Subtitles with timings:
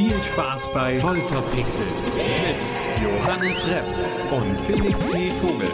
[0.00, 3.84] Viel Spaß bei Voll verpixelt mit Johannes Repp
[4.32, 5.30] und Felix T.
[5.32, 5.68] Vogel.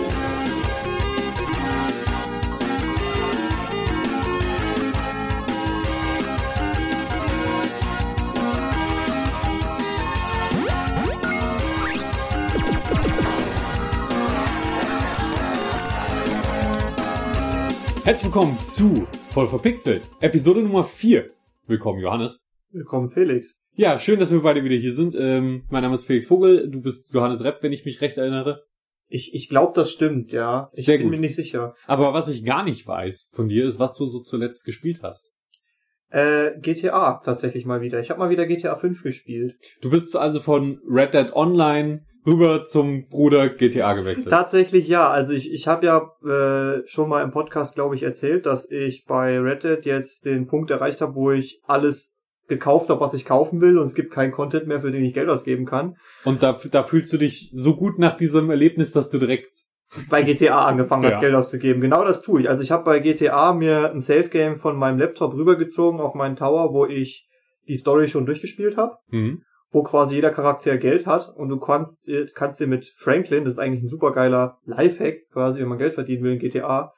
[18.04, 21.30] Herzlich willkommen zu Voll verpixelt, Episode Nummer 4.
[21.68, 22.45] Willkommen, Johannes.
[22.72, 23.62] Willkommen, Felix.
[23.79, 25.14] Ja, schön, dass wir beide wieder hier sind.
[25.18, 28.62] Ähm, mein Name ist Felix Vogel, du bist Johannes Repp, wenn ich mich recht erinnere.
[29.06, 30.70] Ich, ich glaube, das stimmt, ja.
[30.73, 31.16] Ich Sehr bin gut.
[31.16, 31.74] mir nicht sicher.
[31.87, 35.30] Aber was ich gar nicht weiß von dir, ist, was du so zuletzt gespielt hast.
[36.09, 38.01] Äh, GTA tatsächlich mal wieder.
[38.01, 39.56] Ich habe mal wieder GTA 5 gespielt.
[39.82, 44.30] Du bist also von Red Dead Online rüber zum Bruder GTA gewechselt.
[44.30, 45.10] Tatsächlich ja.
[45.10, 49.04] Also ich, ich habe ja äh, schon mal im Podcast, glaube ich, erzählt, dass ich
[49.04, 52.16] bei Red Dead jetzt den Punkt erreicht habe, wo ich alles
[52.48, 55.14] gekauft habe, was ich kaufen will und es gibt keinen Content mehr, für den ich
[55.14, 55.96] Geld ausgeben kann.
[56.24, 59.51] Und da, da fühlst du dich so gut nach diesem Erlebnis, dass du direkt
[60.10, 61.10] bei GTA angefangen, Ja.
[61.10, 61.80] das Geld auszugeben.
[61.80, 62.48] Genau das tue ich.
[62.48, 66.37] Also ich habe bei GTA mir ein Safe Game von meinem Laptop rübergezogen auf meinen
[66.37, 67.28] Tower, wo ich
[67.69, 68.97] die Story schon durchgespielt habe.
[69.10, 73.54] hm, wo quasi jeder Charakter Geld hat und du kannst, kannst dir mit Franklin, das
[73.54, 76.93] ist eigentlich ein supergeiler Lifehack, quasi, wenn man Geld verdienen will in GTA,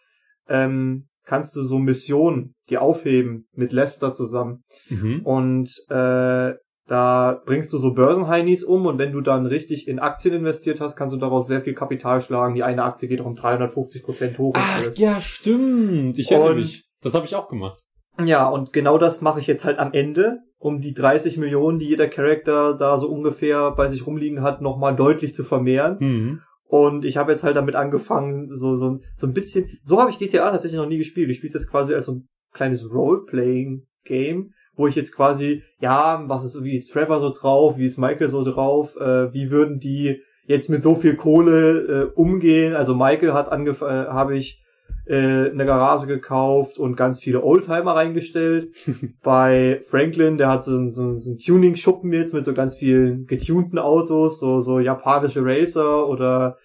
[0.48, 4.64] ähm, kannst du so Missionen, die aufheben mit Lester zusammen.
[4.88, 5.20] mhm.
[5.24, 6.54] Und äh,
[6.86, 10.96] da bringst du so Börsenheinis um und wenn du dann richtig in Aktien investiert hast,
[10.96, 12.54] kannst du daraus sehr viel Kapital schlagen.
[12.54, 14.54] Die eine Aktie geht auch um 350 Prozent hoch.
[14.56, 16.18] Ach ja, stimmt.
[16.18, 16.86] Ich erinnere Und- mich.
[17.02, 17.78] Das habe ich auch gemacht.
[18.24, 21.86] Ja, und genau das mache ich jetzt halt am Ende, um die 30 Millionen, die
[21.86, 25.98] jeder Charakter da so ungefähr bei sich rumliegen hat, nochmal deutlich zu vermehren.
[26.00, 26.40] Mhm.
[26.68, 30.18] Und ich habe jetzt halt damit angefangen, so, so, so ein bisschen, so habe ich
[30.18, 31.30] GTA tatsächlich noch nie gespielt.
[31.30, 36.44] Ich spiele jetzt quasi als so ein kleines Role-Playing-Game, wo ich jetzt quasi, ja, was
[36.44, 40.20] ist, wie ist Trevor so drauf, wie ist Michael so drauf, äh, wie würden die
[40.44, 42.74] jetzt mit so viel Kohle äh, umgehen.
[42.74, 44.62] Also Michael hat angefangen, äh, habe ich
[45.08, 48.74] äh, eine Garage gekauft und ganz viele Oldtimer reingestellt.
[49.22, 53.78] Bei Franklin, der hat so, so, so ein Tuning-Schuppen jetzt mit so ganz vielen getunten
[53.78, 56.58] Autos, so, so japanische Racer oder,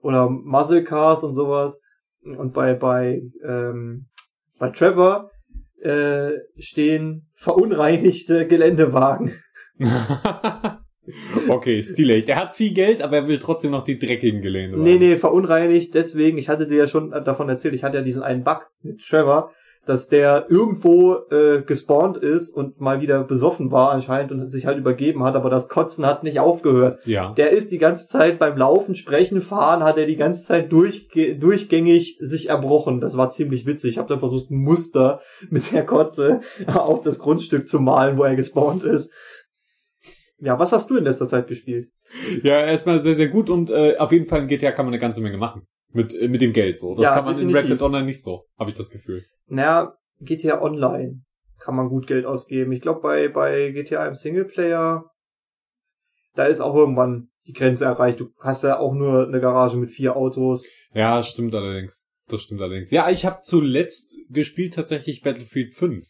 [0.00, 1.82] oder Muscle Cars und sowas.
[2.22, 4.06] Und bei, bei, ähm,
[4.58, 5.30] bei Trevor
[5.82, 9.32] äh, stehen verunreinigte Geländewagen.
[11.48, 12.28] okay, stilecht.
[12.28, 14.78] Er hat viel Geld, aber er will trotzdem noch die dreckigen Gelände.
[14.78, 18.22] Nee, nee, verunreinigt deswegen, ich hatte dir ja schon davon erzählt, ich hatte ja diesen
[18.22, 19.52] einen Bug mit Trevor,
[19.88, 24.76] dass der irgendwo äh, gespawnt ist und mal wieder besoffen war anscheinend und sich halt
[24.76, 27.06] übergeben hat, aber das Kotzen hat nicht aufgehört.
[27.06, 27.32] Ja.
[27.32, 31.36] Der ist die ganze Zeit beim Laufen, Sprechen, Fahren, hat er die ganze Zeit durchge
[31.36, 33.00] durchgängig sich erbrochen.
[33.00, 33.92] Das war ziemlich witzig.
[33.92, 38.24] Ich habe dann versucht, ein Muster mit der Kotze auf das Grundstück zu malen, wo
[38.24, 39.10] er gespawnt ist.
[40.40, 41.90] Ja, was hast du in letzter Zeit gespielt?
[42.42, 45.00] Ja, erstmal sehr, sehr gut und äh, auf jeden Fall in GTA kann man eine
[45.00, 45.66] ganze Menge machen.
[45.92, 46.94] Mit, äh, mit dem Geld so.
[46.94, 47.62] Das Ja, kann man in definitiv.
[47.62, 49.24] Red Dead Online nicht so, habe ich das Gefühl.
[49.46, 51.22] Naja, GTA Online
[51.60, 52.72] kann man gut Geld ausgeben.
[52.72, 55.10] Ich glaube, bei, bei GTA im Singleplayer,
[56.34, 58.20] da ist auch irgendwann die Grenze erreicht.
[58.20, 60.64] Du hast ja auch nur eine Garage mit vier Autos.
[60.92, 62.08] Ja, stimmt allerdings.
[62.28, 62.90] Das stimmt allerdings.
[62.90, 66.04] Ja, ich habe zuletzt gespielt tatsächlich Battlefield 5.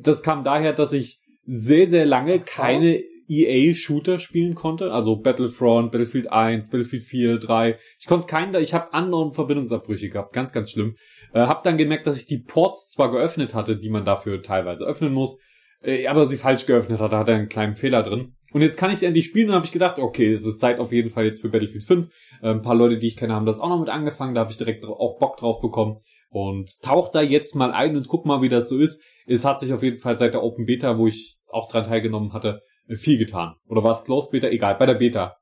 [0.00, 3.00] Das kam daher, dass ich sehr, sehr lange keine
[3.30, 4.92] EA-Shooter spielen konnte.
[4.92, 7.78] Also Battlefront, Battlefield 1, Battlefield 4, 3.
[7.98, 10.32] Ich konnte keinen, da- ich habe anderen Verbindungsabbrüche gehabt.
[10.32, 10.96] Ganz, ganz schlimm.
[11.32, 14.84] Äh, hab dann gemerkt, dass ich die Ports zwar geöffnet hatte, die man dafür teilweise
[14.84, 15.38] öffnen muss,
[15.82, 18.34] äh, aber sie falsch geöffnet hatte, hatte einen kleinen Fehler drin.
[18.52, 20.80] Und jetzt kann ich sie endlich spielen und habe ich gedacht, okay, es ist Zeit
[20.80, 22.08] auf jeden Fall jetzt für Battlefield 5.
[22.42, 24.34] Äh, ein paar Leute, die ich kenne, haben das auch noch mit angefangen.
[24.34, 25.98] Da habe ich direkt auch Bock drauf bekommen.
[26.32, 29.02] Und tauch da jetzt mal ein und guck mal, wie das so ist.
[29.26, 32.32] Es hat sich auf jeden Fall seit der Open Beta, wo ich auch dran teilgenommen
[32.32, 32.60] hatte,
[32.96, 33.54] viel getan.
[33.66, 34.48] Oder war es Closed Beta?
[34.48, 35.36] Egal, bei der Beta.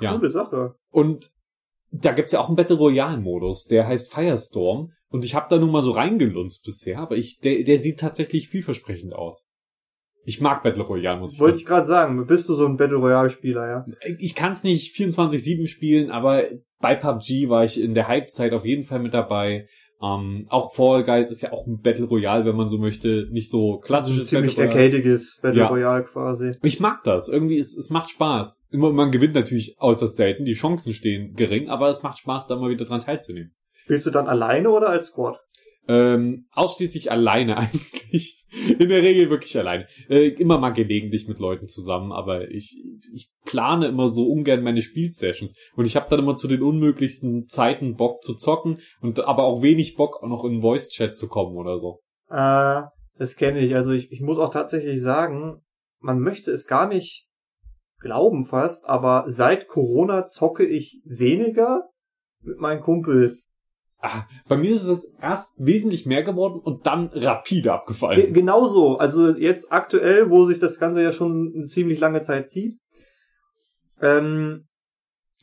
[0.00, 0.14] Ja.
[0.14, 0.74] Coole Sache.
[0.90, 1.30] Und
[1.90, 4.92] da gibt's ja auch einen Battle Royale Modus, der heißt Firestorm.
[5.08, 8.48] Und ich habe da nun mal so reingelunzt bisher, aber ich, der, der sieht tatsächlich
[8.48, 9.48] vielversprechend aus.
[10.24, 12.96] Ich mag Battle Royale, muss ich Wollte ich gerade sagen, bist du so ein Battle
[12.96, 13.86] Royale Spieler, ja?
[14.18, 16.48] Ich kann es nicht 24-7 spielen, aber
[16.80, 19.68] bei PUBG war ich in der Halbzeit auf jeden Fall mit dabei.
[20.02, 23.28] Ähm, auch Fall Guys ist ja auch ein Battle Royale, wenn man so möchte.
[23.30, 24.84] Nicht so klassisches ziemlich Battle Royale.
[24.84, 25.66] arcadiges Battle Ja.
[25.68, 26.52] Royale quasi.
[26.62, 27.28] Ich mag das.
[27.28, 28.64] Irgendwie, es, es macht Spaß.
[28.70, 30.44] Immer, man gewinnt natürlich äußerst selten.
[30.44, 33.54] Die Chancen stehen gering, aber es macht Spaß, da mal wieder dran teilzunehmen.
[33.72, 35.38] Spielst du dann alleine oder als Squad?
[35.88, 38.46] Ähm, ausschließlich alleine eigentlich.
[38.78, 39.86] In der Regel wirklich alleine.
[40.08, 44.82] Äh, immer mal gelegentlich mit Leuten zusammen, aber ich, ich plane immer so ungern meine
[44.82, 45.54] Spielsessions.
[45.74, 49.62] Und ich habe dann immer zu den unmöglichsten Zeiten Bock zu zocken und aber auch
[49.62, 52.00] wenig Bock, auch noch in Voice-Chat zu kommen oder so.
[52.30, 52.82] Äh,
[53.18, 53.74] das kenne ich.
[53.74, 55.62] Also ich, ich muss auch tatsächlich sagen,
[56.00, 57.26] man möchte es gar nicht
[57.98, 61.88] glauben fast, aber seit Corona zocke ich weniger
[62.40, 63.52] mit meinen Kumpels.
[63.98, 68.32] Ah, bei mir ist es erst wesentlich mehr geworden und dann rapide Ge abgefallen.
[68.34, 72.78] genauso, also jetzt aktuell, wo sich das Ganze ja schon eine ziemlich lange Zeit zieht.
[74.00, 74.66] Ähm,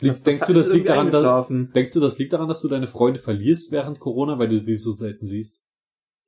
[0.01, 2.67] Liegt, denkst du, ist das liegt daran, dass, denkst du, das liegt daran, dass du
[2.67, 5.59] deine Freunde verlierst während Corona, weil du sie so selten siehst?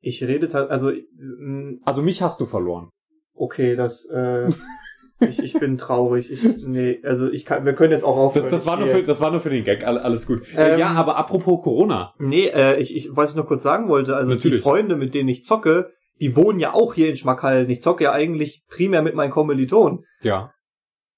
[0.01, 2.89] Ich rede also mm, Also mich hast du verloren.
[3.33, 4.49] okay, das äh,
[5.19, 6.31] ich, ich bin traurig.
[6.31, 8.45] Ich nee, also ich kann wir können jetzt auch aufhören.
[8.45, 9.07] Das, das, war nur für, jetzt.
[9.07, 10.41] das war nur für den Gag, all- alles gut.
[10.55, 12.13] Äh, Ähm, ja, aber apropos Corona.
[12.19, 14.61] Nee, äh, ich, ich, was ich noch kurz sagen wollte, also die Natürlich.
[14.61, 15.91] Freunde, mit denen ich zocke,
[16.21, 17.69] die wohnen ja auch hier in Schmackhallen.
[17.69, 20.05] Ich zocke ja eigentlich primär mit meinen Kommilitonen.
[20.21, 20.51] Ja.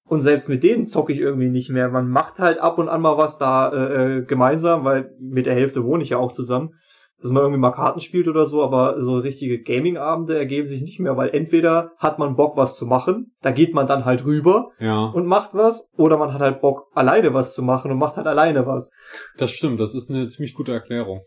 [0.04, 1.88] Und selbst mit denen zocke ich irgendwie nicht mehr.
[1.90, 5.54] Man macht halt ab und an mal was da äh, äh, gemeinsam, weil mit der
[5.54, 6.74] Hälfte wohne ich ja auch zusammen.
[7.20, 11.00] Dass man irgendwie mal Karten spielt oder so, aber so richtige Gaming-Abende ergeben sich nicht
[11.00, 14.70] mehr, weil entweder hat man Bock, was zu machen, da geht man dann halt rüber
[14.78, 18.16] Ja, und macht was, oder man hat halt Bock, alleine was zu machen und macht
[18.16, 18.90] halt alleine was.
[19.36, 19.80] das stimmt.
[19.80, 21.20] Das ist eine ziemlich gute Erklärung.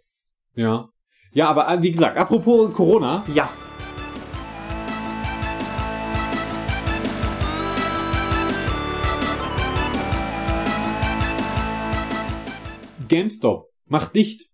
[0.54, 0.88] Ja.
[1.34, 3.24] Ja, aber äh, wie gesagt, apropos Corona.
[3.34, 3.50] Ja,
[13.12, 14.51] GameStop macht dicht.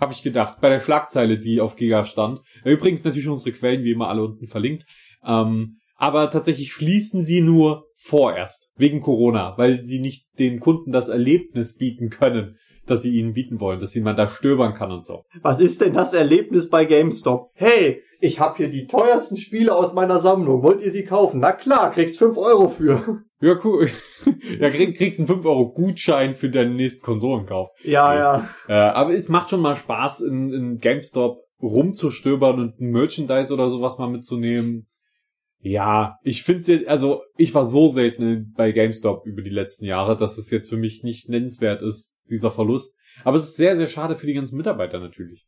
[0.00, 2.40] Habe ich gedacht, bei der Schlagzeile, die auf Giga stand.
[2.64, 4.86] Übrigens natürlich unsere Quellen, wie immer alle unten verlinkt.
[5.24, 11.08] Ähm, aber tatsächlich schließen sie nur vorerst, wegen Corona, weil sie nicht den Kunden das
[11.08, 12.56] Erlebnis bieten können,
[12.90, 15.24] das sie ihnen bieten wollen, dass sie man da stöbern kann und so.
[15.42, 17.50] Was ist denn das Erlebnis bei GameStop?
[17.54, 20.62] Hey, ich habe hier die teuersten Spiele aus meiner Sammlung.
[20.62, 21.40] Wollt ihr sie kaufen?
[21.40, 23.22] Na klar, kriegst 5 Euro für.
[23.42, 23.88] Ja, cool.
[24.60, 27.70] ja, krieg, kriegst einen 5 Euro Gutschein für deinen nächsten Konsolenkauf.
[27.82, 28.48] Ja, ja.
[28.68, 33.70] Äh, aber es macht schon mal Spaß, in, in GameStop rumzustöbern und ein Merchandise oder
[33.70, 34.86] sowas mal mitzunehmen.
[35.62, 40.16] Ja, ich finde jetzt, also ich war so selten bei GameStop über die letzten Jahre,
[40.16, 42.96] dass es jetzt für mich nicht nennenswert ist, dieser Verlust.
[43.24, 45.46] Aber es ist sehr, sehr schade für die ganzen Mitarbeiter natürlich.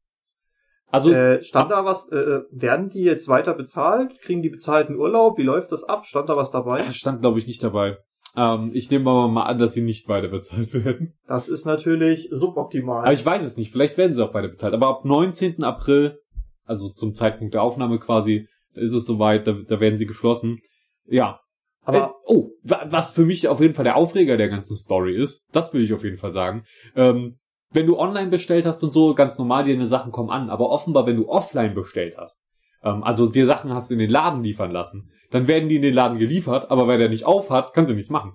[0.88, 4.20] Also, Äh, stand da was, äh, äh, werden die jetzt weiter bezahlt?
[4.20, 5.38] Kriegen die bezahlten Urlaub?
[5.38, 6.06] Wie läuft das ab?
[6.06, 6.82] Stand da was dabei?
[6.84, 7.96] das stand glaube ich nicht dabei.
[8.36, 11.14] Ähm, ich nehme aber mal an, dass sie nicht weiter bezahlt werden.
[11.26, 13.04] Das ist natürlich suboptimal.
[13.04, 13.72] Aber ich weiß es nicht.
[13.72, 14.74] Vielleicht werden sie auch weiter bezahlt.
[14.74, 15.62] Aber ab 19.
[15.64, 16.18] April,
[16.64, 20.60] also zum Zeitpunkt der Aufnahme quasi, ist es soweit, da, da werden sie geschlossen.
[21.06, 21.40] Ja.
[21.84, 25.16] Aber äh, oh, wa- was für mich auf jeden Fall der Aufreger der ganzen Story
[25.16, 26.64] ist, das will ich auf jeden Fall sagen.
[26.96, 27.38] Ähm,
[27.72, 30.50] wenn du online bestellt hast und so, ganz normal, deine Sachen kommen an.
[30.50, 32.40] Aber offenbar, wenn du offline bestellt hast,
[32.84, 35.94] ähm, also dir Sachen hast in den Laden liefern lassen, dann werden die in den
[35.94, 38.34] Laden geliefert, aber weil der nicht auf hat, kannst du nichts machen.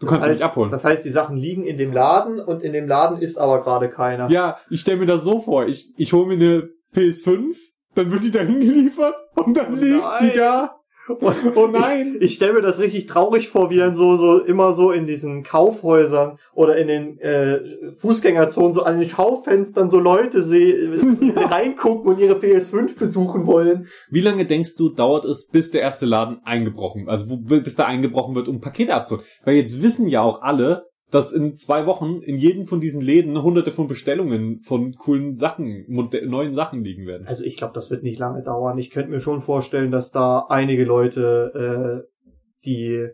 [0.00, 0.70] Du das kannst sie heißt, nicht abholen.
[0.70, 3.90] Das heißt, die Sachen liegen in dem Laden und in dem Laden ist aber gerade
[3.90, 4.30] keiner.
[4.30, 5.66] Ja, ich stelle mir das so vor.
[5.66, 7.54] Ich, ich hole mir eine PS5,
[7.94, 10.79] dann wird die dahin geliefert und dann Oh liegt die da.
[11.10, 12.16] Und Oh nein.
[12.16, 15.06] Ich, ich stelle mir das richtig traurig vor, wie dann so, so immer so in
[15.06, 17.60] diesen Kaufhäusern oder in den äh,
[17.96, 20.74] Fußgängerzonen so an den Schaufenstern so Leute seh,
[21.36, 23.88] reingucken und ihre PS5 besuchen wollen.
[24.10, 27.86] Wie lange denkst du, dauert es, bis der erste Laden eingebrochen, also wo, bis da
[27.86, 29.26] eingebrochen wird, um Pakete abzuholen?
[29.44, 33.42] Weil jetzt wissen ja auch alle, dass in zwei Wochen in jedem von diesen Läden
[33.42, 37.26] hunderte von Bestellungen von coolen Sachen, neuen Sachen liegen werden.
[37.26, 38.78] Also ich glaube, das wird nicht lange dauern.
[38.78, 43.08] Ich könnte mir schon vorstellen, dass da einige Leute, äh, die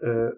[0.00, 0.30] äh,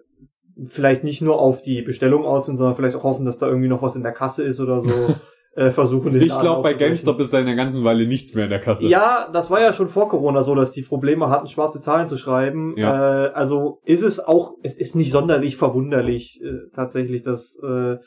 [0.65, 3.69] vielleicht nicht nur auf die Bestellung aus sind, sondern vielleicht auch hoffen, dass da irgendwie
[3.69, 4.89] noch was in der Kasse ist oder so,
[5.55, 6.73] äh, versuchen den Ich glaube, bei.
[6.73, 8.87] GameStop ist da in der ganzen Weile nichts mehr in der Kasse.
[8.87, 12.17] Ja, das war ja schon vor Corona so, dass die Probleme hatten, schwarze Zahlen zu
[12.17, 12.75] schreiben.
[12.77, 13.27] Ja.
[13.27, 17.97] Äh, also ist es auch, es ist nicht sonderlich verwunderlich äh, tatsächlich, dass äh,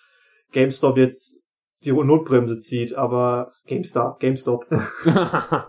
[0.53, 1.41] GameStop jetzt
[1.85, 4.67] die Notbremse zieht, aber GameStar, GameStop.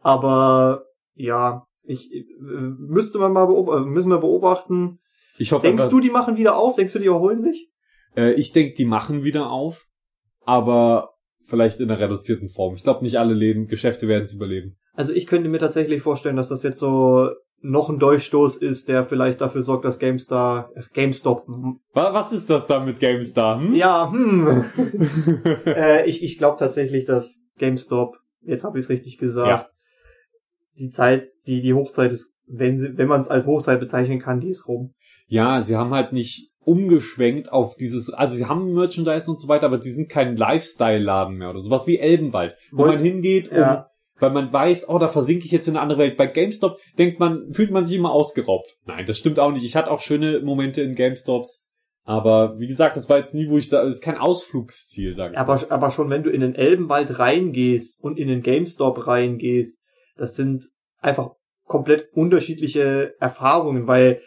[0.00, 0.84] aber
[1.14, 5.00] ja, ich äh, müsste man mal beobachten, müssen wir beobachten.
[5.38, 6.76] ich hoffe Denkst du, die machen wieder auf?
[6.76, 7.68] Denkst du, die erholen sich?
[8.16, 9.84] Äh, ich denke, die machen wieder auf,
[10.46, 11.10] aber
[11.44, 12.74] vielleicht in einer reduzierten Form.
[12.74, 14.76] Ich glaube, nicht alle Läden, Geschäfte werden es überleben.
[14.94, 19.04] Also ich könnte mir tatsächlich vorstellen, dass das jetzt so noch ein Durchstoß ist, der
[19.04, 23.58] vielleicht dafür sorgt, dass GameStar, äh, GameStop, hm, Wa- Was ist das da mit GameStar?
[23.58, 23.74] Hm?
[23.74, 24.64] ja, hm.
[25.66, 29.70] äh, ich ich glaube tatsächlich, dass GameStop, jetzt habe ich es richtig gesagt,
[30.78, 34.40] die Zeit, die die Hochzeit ist, wenn sie, wenn man es als Hochzeit bezeichnen kann,
[34.40, 34.92] die ist rum.
[35.28, 39.66] Ja, sie haben halt nicht umgeschwenkt auf dieses, also sie haben Merchandise und so weiter,
[39.66, 43.56] aber sie sind kein Lifestyle-Laden mehr oder sowas wie Elbenwald, wo Woll- man hingeht, um,
[43.58, 43.90] Ja.
[44.18, 46.16] weil man weiß, oh, da versinke ich jetzt in eine andere Welt.
[46.16, 48.76] Bei GameStop denkt man, fühlt man sich immer ausgeraubt.
[48.86, 49.64] Nein, das stimmt auch nicht.
[49.64, 51.64] Ich hatte auch schöne Momente in GameStops,
[52.04, 55.32] aber wie gesagt, das war jetzt nie, wo ich da, das ist kein Ausflugsziel, sage
[55.34, 55.38] ich.
[55.38, 59.82] Aber, aber schon wenn du in den Elbenwald reingehst und in den GameStop reingehst,
[60.16, 60.64] das sind
[61.00, 61.30] einfach
[61.66, 64.20] komplett unterschiedliche Erfahrungen, weil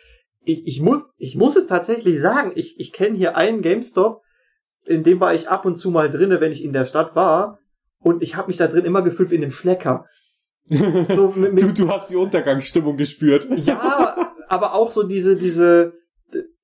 [0.47, 4.21] ich, ich muss, ich muss es tatsächlich sagen, ich, ich kenne hier einen GameStop,
[4.85, 7.59] in dem war ich ab und zu mal drinne, wenn ich in der Stadt war,
[7.99, 10.05] und ich habe mich da drin immer gefühlt wie in dem Schlecker.
[11.15, 13.47] So mit, mit, du, du hast die Untergangsstimmung gespürt.
[13.55, 15.93] ja, aber auch so diese, diese,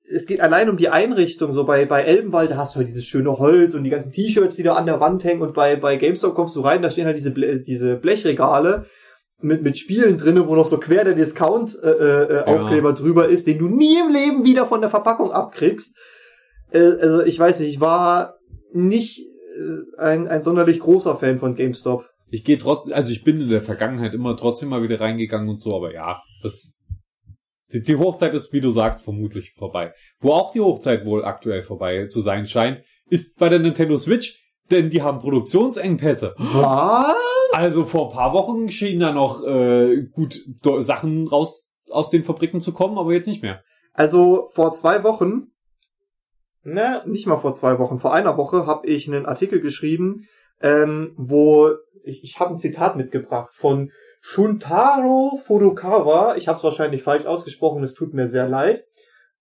[0.06, 3.06] es geht allein um die Einrichtung, so bei, bei Elbenwald, da hast du halt dieses
[3.06, 5.96] schöne Holz und die ganzen T-Shirts, die da an der Wand hängen und bei, bei
[5.96, 8.86] GameStop kommst du rein, da stehen halt diese, Ble diese Blechregale
[9.44, 13.58] mit, mit Spielen drinne, wo noch so quer der Discount-Aufkleber äh, äh, drüber ist, den
[13.58, 15.96] du nie im Leben wieder von der Verpackung abkriegst.
[16.72, 18.38] Äh, also ich weiß nicht, ich war
[18.72, 22.08] nicht äh, ein, ein sonderlich großer Fan von GameStop.
[22.30, 25.60] Ich gehe trotzdem, also ich bin in der Vergangenheit immer trotzdem mal wieder reingegangen und
[25.60, 26.80] so, aber ja, das
[27.72, 29.92] die, die Hochzeit ist, wie du sagst, vermutlich vorbei.
[30.20, 34.40] Wo auch die Hochzeit wohl aktuell vorbei zu sein scheint, ist bei der Nintendo Switch,
[34.70, 36.34] denn die haben Produktionsengpässe.
[36.38, 37.33] Was?
[37.54, 40.38] Also vor ein paar Wochen schienen da noch äh, gut
[40.80, 43.62] Sachen raus aus den Fabriken zu kommen, aber jetzt nicht mehr.
[43.92, 45.52] Also vor zwei Wochen,
[46.62, 50.26] ne, nicht mal vor zwei Wochen, vor einer Woche habe ich einen Artikel geschrieben,
[50.60, 51.70] ähm, wo
[52.02, 57.82] ich, ich habe ein Zitat mitgebracht von Shuntaro Furukawa, ich habe es wahrscheinlich falsch ausgesprochen,
[57.82, 58.84] es tut mir sehr leid.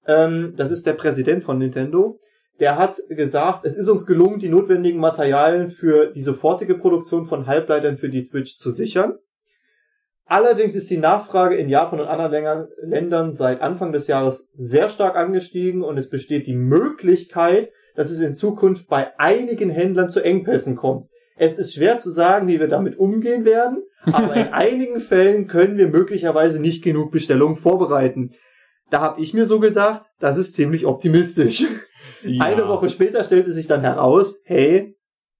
[0.05, 2.19] Ähm, das ist der Präsident von Nintendo.
[2.59, 7.47] Der hat gesagt, es ist uns gelungen, die notwendigen Materialien für die sofortige Produktion von
[7.47, 9.17] Halbleitern für die Switch zu sichern.
[10.25, 15.15] Allerdings ist die Nachfrage in Japan und anderen Ländern seit Anfang des Jahres sehr stark
[15.15, 20.75] angestiegen und es besteht die Möglichkeit, dass es in Zukunft bei einigen Händlern zu Engpässen
[20.75, 21.05] kommt.
[21.35, 25.77] Es ist schwer zu sagen, wie wir damit umgehen werden, aber in einigen Fällen können
[25.77, 28.31] wir möglicherweise nicht genug Bestellungen vorbereiten.
[28.89, 31.65] Da habe ich mir so gedacht, das ist ziemlich optimistisch.
[32.23, 32.45] Ja.
[32.45, 34.95] Eine Woche später stellte sich dann heraus, hey,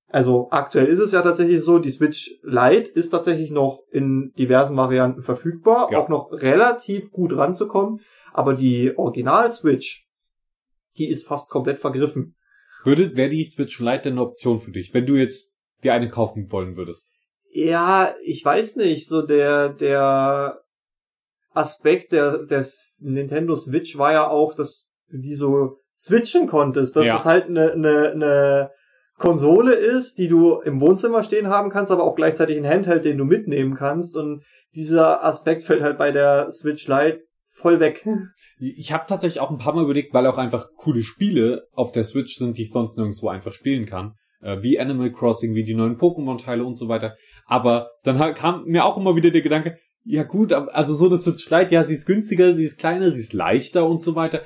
[0.08, 4.78] also aktuell ist es ja tatsächlich so, die Switch Lite ist tatsächlich noch in diversen
[4.78, 5.98] Varianten verfügbar, ja.
[5.98, 8.00] auch noch relativ gut ranzukommen,
[8.32, 10.08] aber die Original Switch,
[10.98, 12.36] die ist fast komplett vergriffen.
[12.84, 16.10] Würde, wäre die Switch Lite denn eine Option für dich, wenn du jetzt dir eine
[16.10, 17.10] kaufen wollen würdest?
[17.52, 20.62] Ja, ich weiß nicht, so der, der
[21.52, 27.08] Aspekt der, des Nintendo Switch war ja auch, dass du die so switchen konntest, dass
[27.08, 27.16] ja.
[27.16, 28.72] es halt eine, eine, eine
[29.18, 33.18] Konsole ist, die du im Wohnzimmer stehen haben kannst, aber auch gleichzeitig ein Handheld, den
[33.18, 34.44] du mitnehmen kannst und
[34.76, 38.06] dieser Aspekt fällt halt bei der Switch Lite voll weg.
[38.60, 42.06] Ich habe tatsächlich auch ein paar Mal überlegt, weil auch einfach coole Spiele auf der
[42.06, 45.74] Switch sind, die ich sonst nirgendwo einfach spielen kann äh, wie Animal Crossing, wie die
[45.74, 47.16] neuen Pokémon-Teile und so weiter.
[47.46, 51.50] Aber dann kam mir auch immer wieder der Gedanke, ja gut, also so eine Switch
[51.50, 54.42] Lite, ja, sie ist günstiger, sie ist kleiner, sie ist leichter und so weiter.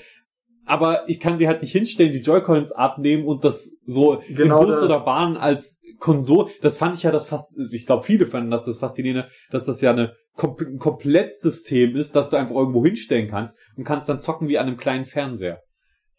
[0.67, 4.67] Aber ich kann sie halt nicht hinstellen, die Joy-Cons abnehmen und das so genau in
[4.67, 4.83] Bus das.
[4.83, 6.51] oder Bahn als Konsole.
[6.62, 9.81] Das fand ich ja das fast, ich glaube, viele fanden das das Faszinierende, dass das
[9.81, 14.50] ja eine, ein Komplettsystem ist, das du einfach irgendwo hinstellen kannst und kannst dann zocken
[14.50, 15.62] wie an einem kleinen Fernseher.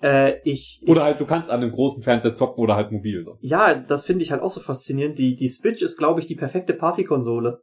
[0.00, 3.36] Äh, ich, oder halt, du kannst an einem großen Fernseher zocken oder halt mobil so.
[3.40, 5.18] Ja, das finde ich halt auch so faszinierend.
[5.18, 7.60] Die, die Switch ist, glaube ich, die perfekte Partykonsole.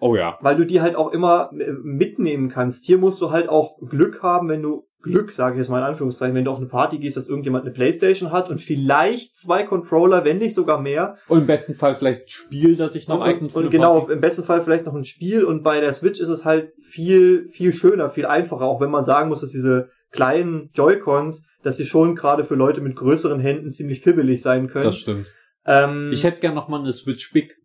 [0.00, 0.38] Oh ja.
[0.40, 2.84] Weil du die halt auch immer äh, mitnehmen kannst.
[2.84, 5.84] Hier musst du halt auch Glück haben, wenn du Glück, sage ich jetzt mal in
[5.84, 9.62] Anführungszeichen, wenn du auf eine Party gehst, dass irgendjemand eine Playstation hat und vielleicht zwei
[9.62, 11.16] Controller, wenn nicht sogar mehr.
[11.28, 14.12] Und im besten Fall vielleicht ein Spiel, das sich noch eignet für Und genau, Party.
[14.12, 17.46] im besten Fall vielleicht noch ein Spiel und bei der Switch ist es halt viel,
[17.46, 21.86] viel schöner, viel einfacher, auch wenn man sagen muss, dass diese kleinen Joy-Cons, dass sie
[21.86, 24.84] schon gerade für Leute mit größeren Händen ziemlich fibbelig sein können.
[24.84, 25.26] Das stimmt.
[25.64, 27.56] Ähm, ich hätte gern noch mal eine Switch Big.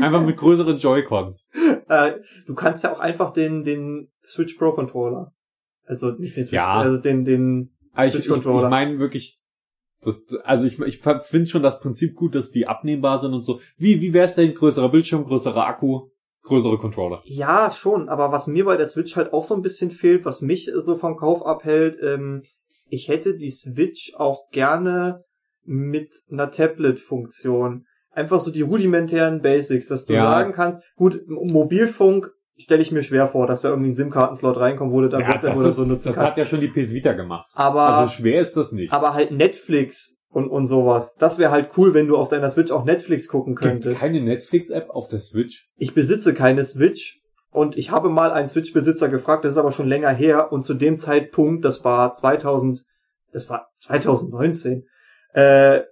[0.00, 1.50] Einfach mit größeren Joy-Cons.
[1.88, 2.12] äh,
[2.46, 5.32] du kannst ja auch einfach den, den Switch Pro Controller.
[5.84, 6.74] Also nicht den Switch, ja.
[6.74, 8.58] also den, den also Switch Controller.
[8.58, 9.40] Ich, ich meine wirklich,
[10.02, 13.60] das, also ich, ich finde schon das Prinzip gut, dass die abnehmbar sind und so.
[13.76, 14.54] Wie, wie wär's denn?
[14.54, 16.08] Größerer Bildschirm, größerer Akku?
[16.42, 17.22] größere Controller.
[17.24, 20.42] Ja, schon, aber was mir bei der Switch halt auch so ein bisschen fehlt, was
[20.42, 22.42] mich so vom Kauf abhält, ähm,
[22.88, 25.24] ich hätte die Switch auch gerne
[25.64, 27.86] mit einer Tablet-Funktion.
[28.10, 30.22] Einfach so die rudimentären Basics, dass du ja.
[30.22, 32.30] sagen kannst, gut, Mobilfunk
[32.62, 35.28] stelle ich mir schwer vor, dass da irgendwie ein SIM-Kartenslot reinkommt, wo du dann ja,
[35.28, 36.18] WhatsApp oder so nutzen das kannst.
[36.18, 37.48] Das hat ja schon die PS Vita gemacht.
[37.52, 38.92] Aber, also schwer ist das nicht.
[38.92, 41.14] Aber halt Netflix und, und sowas.
[41.16, 43.86] Das wäre halt cool, wenn du auf deiner Switch auch Netflix gucken könntest.
[43.86, 45.68] Gibt's keine Netflix-App auf der Switch?
[45.76, 49.88] Ich besitze keine Switch und ich habe mal einen Switch-Besitzer gefragt, das ist aber schon
[49.88, 52.82] länger her und zu dem Zeitpunkt, das war 2000,
[53.32, 54.86] das war 2019,
[55.34, 55.82] äh,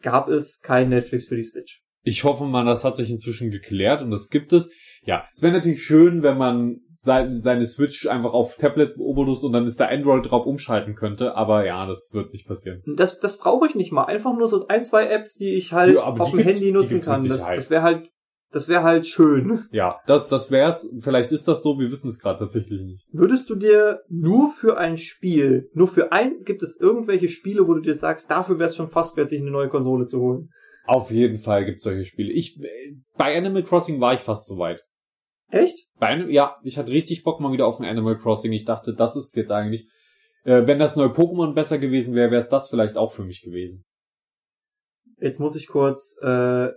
[0.00, 1.82] gab es kein Netflix für die Switch.
[2.02, 4.70] Ich hoffe mal, das hat sich inzwischen geklärt und das gibt es.
[5.02, 9.66] Ja, es wäre natürlich schön, wenn man seine Switch einfach auf Tablet Obolus und dann
[9.66, 12.82] ist da Android drauf umschalten könnte, aber ja, das wird nicht passieren.
[12.94, 14.04] Das, das brauche ich nicht mal.
[14.04, 17.26] Einfach nur so ein, zwei Apps, die ich halt ja, auf dem Handy nutzen kann.
[17.26, 18.10] Das, das wäre halt
[18.52, 19.64] Das wäre halt schön.
[19.72, 20.90] Ja, das, das wär's.
[20.98, 23.06] Vielleicht ist das so, wir wissen es gerade tatsächlich nicht.
[23.12, 27.72] Würdest du dir nur für ein Spiel, nur für ein, gibt es irgendwelche Spiele, wo
[27.72, 30.50] du dir sagst, dafür wäre es schon fast wert, sich eine neue Konsole zu holen?
[30.84, 32.30] Auf jeden Fall gibt's solche Spiele.
[32.32, 32.60] Ich,
[33.16, 34.84] bei Animal Crossing war ich fast so weit.
[35.50, 35.86] Echt?
[35.98, 38.52] Bei einem, ja, ich hatte richtig Bock mal wieder auf ein Animal Crossing.
[38.52, 39.88] Ich dachte, das ist jetzt eigentlich,
[40.44, 43.42] äh, wenn das neue Pokémon besser gewesen wäre, wäre es das vielleicht auch für mich
[43.42, 43.84] gewesen.
[45.18, 46.68] Jetzt muss ich kurz äh,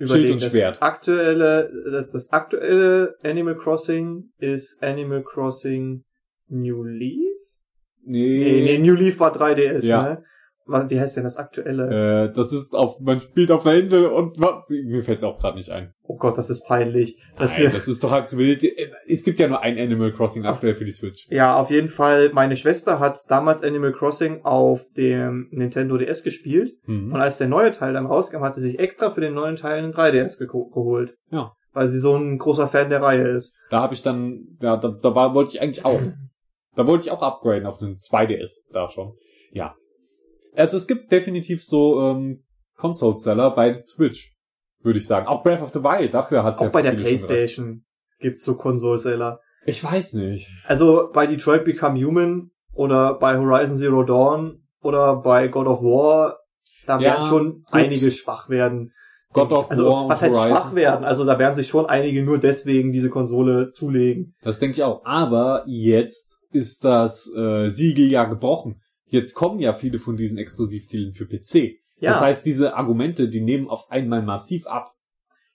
[0.00, 0.82] Schild und das Schwert.
[0.82, 6.04] aktuelle, das aktuelle Animal Crossing ist Animal Crossing
[6.48, 7.36] New Leaf?
[8.06, 10.02] Nee, nee, New Leaf war 3DS, Ja.
[10.02, 10.24] ne?
[10.66, 12.28] Wie heißt denn das aktuelle?
[12.28, 15.70] Äh, das ist auf, man spielt auf einer Insel und mir fällt's auch gerade nicht
[15.70, 15.92] ein.
[16.04, 17.22] Oh Gott, das ist peinlich.
[17.38, 18.64] Das Nein, das ist doch wild.
[19.06, 21.26] Es gibt ja nur ein Animal Crossing aktuell für die Switch.
[21.30, 22.30] ja, auf jeden Fall.
[22.32, 26.72] Meine Schwester hat damals Animal Crossing auf dem Nintendo DS gespielt.
[26.86, 27.14] Und Mhm.
[27.16, 29.92] als der neue Teil dann rauskam, hat sie sich extra für den neuen Teil einen
[29.92, 31.14] 3DS geko- geholt.
[31.30, 31.52] Ja.
[31.72, 33.54] Weil sie so ein großer Fan der Reihe ist.
[33.68, 36.00] Da habe ich dann, ja, da, da war, wollte ich eigentlich auch.
[36.76, 39.12] Da wollte ich auch upgraden auf einen 2DS, da schon.
[39.52, 39.76] Ja.
[40.56, 42.44] Also es gibt definitiv so ähm,
[42.76, 44.34] Console-Seller bei Switch,
[44.82, 45.26] würde ich sagen.
[45.26, 46.92] Auch Breath of the Wild, dafür hat's ja Auch bei der.
[46.92, 47.84] Playstation
[48.20, 49.40] gibt's so Konsolseller.
[49.66, 50.48] Ich weiß nicht.
[50.66, 56.38] Also bei Detroit Become Human oder bei Horizon Zero Dawn oder bei God of War,
[56.86, 57.64] da Ja, werden schon gut.
[57.72, 58.92] einige schwach werden.
[59.32, 60.56] God of also, War was heißt Horizon.
[60.56, 61.04] schwach werden?
[61.04, 64.34] Also da werden sich schon einige nur deswegen diese Konsole zulegen.
[64.42, 65.04] Das denke ich auch.
[65.04, 68.80] Aber jetzt ist das äh, Siegel ja gebrochen.
[69.06, 71.78] Jetzt kommen ja viele von diesen Exklusivtiteln für PC.
[71.98, 74.92] Ja, Das heißt, diese Argumente, die nehmen auf einmal massiv ab.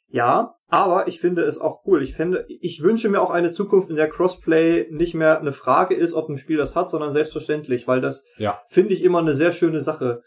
[0.07, 2.03] ja, aber ich finde es auch cool.
[2.03, 5.95] Ich finde, ich wünsche mir auch eine Zukunft, in der Crossplay nicht mehr eine Frage
[5.95, 8.61] ist, ob ein Spiel das hat, sondern selbstverständlich, weil das Ja.
[8.67, 10.21] finde ich immer eine sehr schöne Sache.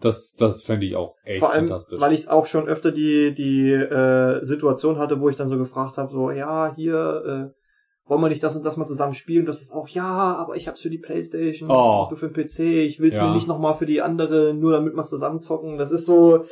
[0.00, 2.00] Das, das fände ich auch echt Vor allem, fantastisch.
[2.00, 5.96] weil ich auch schon öfter die die äh, Situation hatte, wo ich dann so gefragt
[5.98, 7.60] habe, so ja hier äh,
[8.06, 9.46] wollen wir nicht das und das mal zusammen spielen?
[9.46, 10.04] Das ist auch ja,
[10.36, 12.06] aber ich hab's für die PlayStation, Oh.
[12.14, 12.60] für den PC.
[12.86, 13.26] Ich will's Ja.
[13.26, 15.76] mir nicht nochmal für die andere, nur damit wir zusammen zocken.
[15.78, 16.44] Das ist so.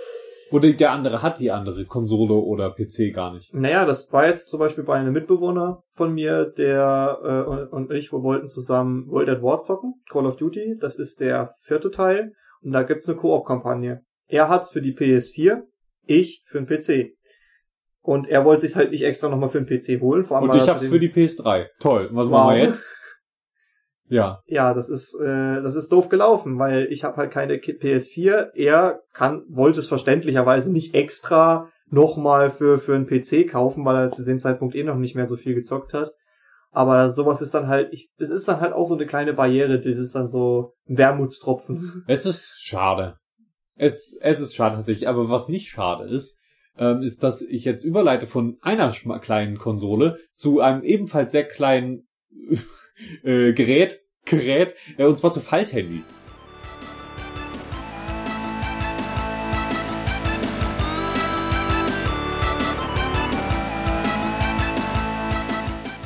[0.51, 3.53] Oder der andere hat die andere Konsole oder PC gar nicht.
[3.55, 7.91] Naja, das war jetzt zum Beispiel bei einem Mitbewohner von mir, der äh, und, und
[7.93, 10.77] ich, wir wollten zusammen World at War zocken, Call of Duty.
[10.81, 14.03] Das ist der vierte Teil und da gibt's eine Koop-Kampagne.
[14.29, 15.63] Er hat's für die PS4,
[16.07, 17.15] ich für den PC.
[18.07, 20.25] Und er wollte sich's halt nicht extra nochmal für den PC holen.
[20.25, 21.69] Vor allem, Und ich hab's für die PS3.
[21.81, 22.07] Toll.
[22.09, 22.33] Und was Wow.
[22.33, 22.85] machen wir jetzt?
[24.11, 24.41] Ja.
[24.45, 28.51] Ja, das ist äh, das ist doof gelaufen, weil ich habe halt keine Ki- PS4.
[28.55, 34.11] Er kann wollte es verständlicherweise nicht extra nochmal für für einen PC kaufen, weil er
[34.11, 36.13] zu dem Zeitpunkt eh noch nicht mehr so viel gezockt hat.
[36.71, 39.79] Aber sowas ist dann halt, ich, es ist dann halt auch so eine kleine Barriere,
[39.81, 42.05] das ist dann so ein Wermutstropfen.
[42.07, 43.17] Es ist schade.
[43.77, 45.09] Es, es ist schade tatsächlich.
[45.09, 46.37] Aber was nicht schade ist,
[46.79, 52.07] ähm, ist, dass ich jetzt überleite von einer kleinen Konsole zu einem ebenfalls sehr kleinen
[53.23, 56.09] äh, Gerät, Gerät, äh, und zwar zu Falthandys.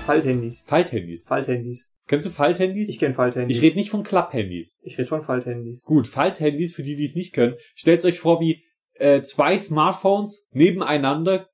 [0.08, 0.60] Falthandys.
[0.60, 1.24] Falthandys.
[1.24, 1.92] Falthandys.
[2.06, 2.88] Kennst du Falthandys?
[2.88, 3.58] Ich kenne Falthandys.
[3.58, 4.80] Ich rede nicht von Klapphandys.
[4.82, 5.84] ich rede von Falthandys.
[5.84, 8.64] Gut, Falthandys, für die, die es nicht können, stellt euch vor wie
[8.98, 11.48] äh, zwei Smartphones nebeneinander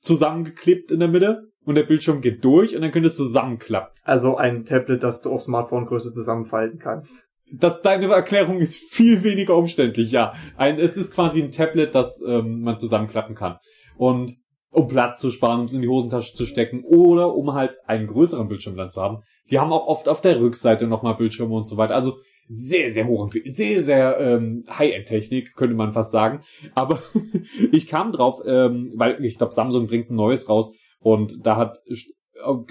[0.00, 3.92] zusammengeklebt in der Mitte und der Bildschirm geht durch und dann könnt ihr es zusammenklappen.
[4.04, 7.24] Also ein Tablet, das du auf Smartphone-Größe zusammenfalten kannst.
[7.50, 10.34] Das, deine Erklärung ist viel weniger umständlich, ja.
[10.56, 13.58] Ein, es ist quasi ein Tablet, das ähm, man zusammenklappen kann.
[13.96, 14.34] Und
[14.70, 18.06] um Platz zu sparen, um es in die Hosentasche zu stecken oder um halt einen
[18.06, 19.22] größeren Bildschirm dann zu haben.
[19.50, 21.94] Die haben auch oft auf der Rückseite nochmal Bildschirme und so weiter.
[21.94, 26.42] Also sehr, sehr hoch, sehr, sehr ähm, High-End-Technik, könnte man fast sagen.
[26.74, 27.02] Aber
[27.72, 31.78] ich kam drauf, ähm, weil ich glaube, Samsung bringt ein neues raus und da hat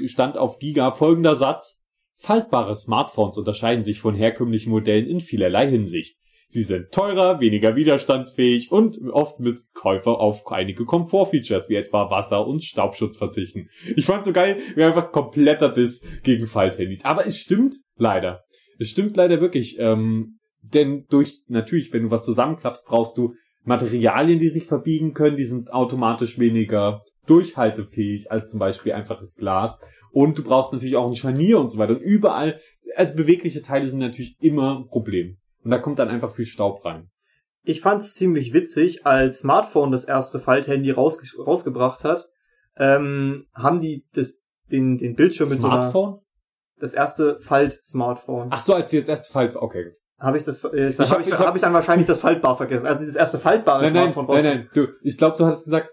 [0.05, 1.83] stand auf Giga folgender Satz.
[2.15, 6.17] Faltbare Smartphones unterscheiden sich von herkömmlichen Modellen in vielerlei Hinsicht.
[6.49, 12.47] Sie sind teurer, weniger widerstandsfähig und oft müssen Käufer auf einige Komfortfeatures wie etwa Wasser-
[12.47, 13.69] und Staubschutz verzichten.
[13.97, 17.03] Ich fand's so geil, wie einfach kompletter Diss gegen Falthandys.
[17.03, 18.45] Aber es stimmt leider.
[18.79, 19.77] Es stimmt leider wirklich.
[19.79, 25.37] Ähm, denn durch, natürlich, wenn du was zusammenklappst, brauchst du Materialien, die sich verbiegen können,
[25.37, 29.79] die sind automatisch weniger durchhaltefähig als zum Beispiel einfaches Glas.
[30.11, 31.93] Und du brauchst natürlich auch ein Scharnier und so weiter.
[31.93, 32.59] Und überall,
[32.95, 35.37] also bewegliche Teile sind natürlich immer ein Problem.
[35.63, 37.09] Und da kommt dann einfach viel Staub rein.
[37.63, 42.29] Ich fand's ziemlich witzig, als Smartphone das erste Falthandy rausge rausgebracht hat,
[42.77, 46.21] ähm, haben die das, den, den Bildschirm mit so einer, Smartphone?
[46.79, 48.49] Das erste Falt-Smartphone.
[48.51, 49.93] Ach so, als das erste Fall, okay.
[50.19, 52.57] Habe ich das, äh, Ich hab, hab- ich, hab, hab- ich dann wahrscheinlich das Faltbar
[52.57, 52.87] vergessen.
[52.87, 55.89] Also dieses erste faltbare Nein, nein, Smartphone nein, nein, du, ich glaube, du hattest gesagt,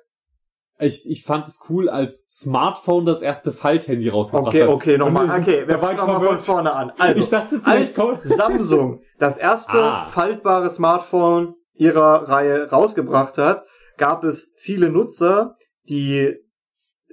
[0.78, 4.68] Ich, ich fand es cool, als Smartphone das erste Falthandy rausgebracht Okay, hat.
[4.70, 6.92] okay, nochmal, Und okay, wir fangen nochmal von vorne an.
[6.98, 7.94] Also, Ich dachte, als
[8.24, 10.04] Samsung das erste Ah.
[10.06, 13.64] faltbare Smartphone ihrer Reihe rausgebracht hat,
[13.98, 15.56] gab es viele Nutzer,
[15.88, 16.34] die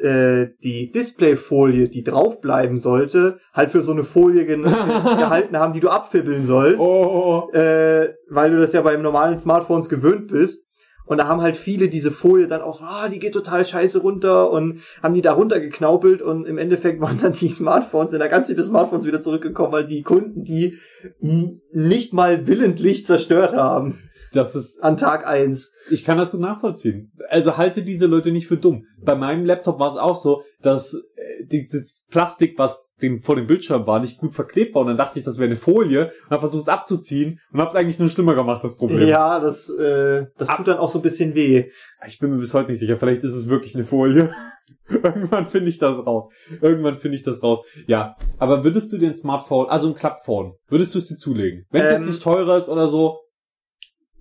[0.01, 5.79] äh, die Displayfolie, die draufbleiben sollte, halt für so eine Folie gen- gehalten haben, die
[5.79, 10.67] du abfibbeln sollst, Oh, äh, weil du das ja beim normalen Smartphones gewöhnt bist.
[11.05, 13.99] Und da haben halt viele diese Folie dann auch so, ah, die geht total scheiße
[14.01, 18.27] runter und haben die da runtergeknaupelt und im Endeffekt waren dann die Smartphones, sind da
[18.27, 20.77] ganz viele Smartphones wieder zurückgekommen, weil die Kunden die
[21.19, 23.99] nicht mal willentlich zerstört haben
[24.33, 25.73] das ist, an Tag eins.
[25.89, 27.11] ich kann das gut nachvollziehen.
[27.29, 28.85] Also halte diese Leute nicht für dumm.
[29.03, 33.47] Bei meinem Laptop war es auch so, dass äh, dieses Plastik, was dem, vor dem
[33.47, 34.81] Bildschirm war, nicht gut verklebt war.
[34.81, 37.69] Und dann dachte ich, das wäre eine Folie und habe versucht es abzuziehen und habe
[37.69, 39.07] es eigentlich nur schlimmer gemacht, das Problem.
[39.07, 41.69] Ja, das, äh, das tut dann auch so ein bisschen weh.
[42.07, 42.97] Ich bin mir bis heute nicht sicher.
[42.97, 44.33] Vielleicht ist es wirklich eine Folie.
[44.89, 46.29] Irgendwann finde ich das raus.
[46.61, 47.63] Irgendwann finde ich das raus.
[47.87, 51.65] Ja, aber würdest du dir ein Smartphone, also ein Klappphone, würdest du es dir zulegen?
[51.69, 53.20] Wenn es Ähm, jetzt nicht teurer ist oder so,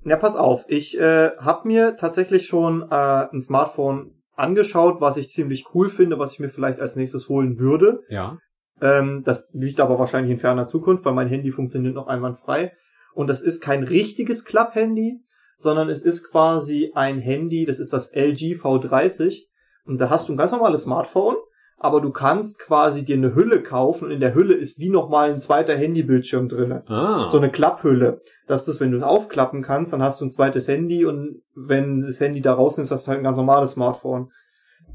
[0.05, 0.65] Ja, pass auf.
[0.69, 2.95] Ich äh, habe mir tatsächlich schon äh,
[3.33, 7.59] ein Smartphone angeschaut, was ich ziemlich cool finde, was ich mir vielleicht als nächstes holen
[7.59, 8.03] würde.
[8.09, 8.39] ja.
[8.83, 12.73] Ähm, das liegt aber wahrscheinlich in ferner Zukunft, weil mein Handy funktioniert noch einwandfrei.
[13.13, 15.21] Und das ist kein richtiges Klapp-Handy,
[15.57, 19.49] sondern es ist quasi ein Handy, das ist das LG V30.
[19.85, 21.37] Und da hast du ein ganz normales Smartphone,
[21.83, 25.31] aber du kannst quasi dir eine Hülle kaufen und in der Hülle ist wie nochmal
[25.31, 26.85] ein zweiter Handybildschirm drinne.
[26.87, 27.27] Ah.
[27.27, 28.21] So eine Klapphülle.
[28.47, 32.01] Dass das, wenn du es aufklappen kannst, dann hast du ein zweites Handy und wenn
[32.01, 34.29] du das Handy da rausnimmst, hast du halt ein ganz normales Smartphone.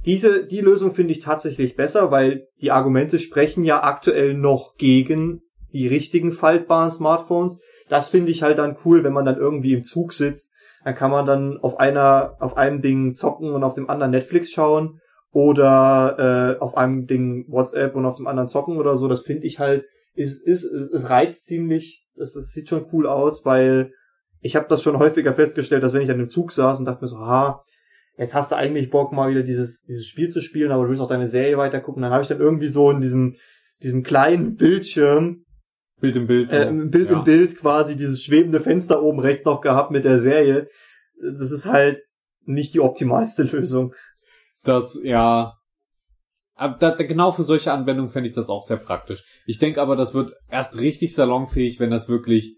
[0.05, 5.41] Diese, die Lösung finde ich tatsächlich besser, weil die Argumente sprechen ja aktuell noch gegen
[5.73, 7.61] die richtigen faltbaren Smartphones.
[7.89, 10.53] Das finde ich halt dann cool, wenn man dann irgendwie im Zug sitzt.
[10.83, 14.51] Dann kann man dann auf einer, auf einem Ding zocken und auf dem anderen Netflix
[14.51, 15.01] schauen
[15.35, 19.09] oder äh, auf einem Ding WhatsApp und auf dem anderen zocken oder so.
[19.09, 22.07] Das finde ich halt, ist, ist, es reizt ziemlich.
[22.15, 23.91] Es, es sieht schon cool aus, weil
[24.39, 27.03] ich habe das schon häufiger festgestellt, dass wenn ich dann im Zug saß und dachte
[27.03, 27.65] mir so, ha,
[28.17, 31.01] jetzt hast du eigentlich Bock mal wieder dieses dieses Spiel zu spielen, aber du willst
[31.01, 33.35] auch deine Serie weitergucken, dann habe ich dann irgendwie so in diesem
[33.83, 35.43] diesem kleinen Bildschirm
[35.99, 36.49] Bild im Bild.
[36.49, 36.57] So.
[36.57, 37.17] äh, Bild ja.
[37.17, 40.69] im Bild quasi dieses schwebende Fenster oben rechts noch gehabt mit der Serie.
[41.21, 42.01] Das ist halt
[42.45, 43.93] nicht die optimalste Lösung.
[44.65, 45.57] Das, ja.
[46.55, 49.23] Aber da, genau für solche Anwendungen fände ich das auch sehr praktisch.
[49.45, 52.57] Ich denke aber, das wird erst richtig salonfähig, wenn das wirklich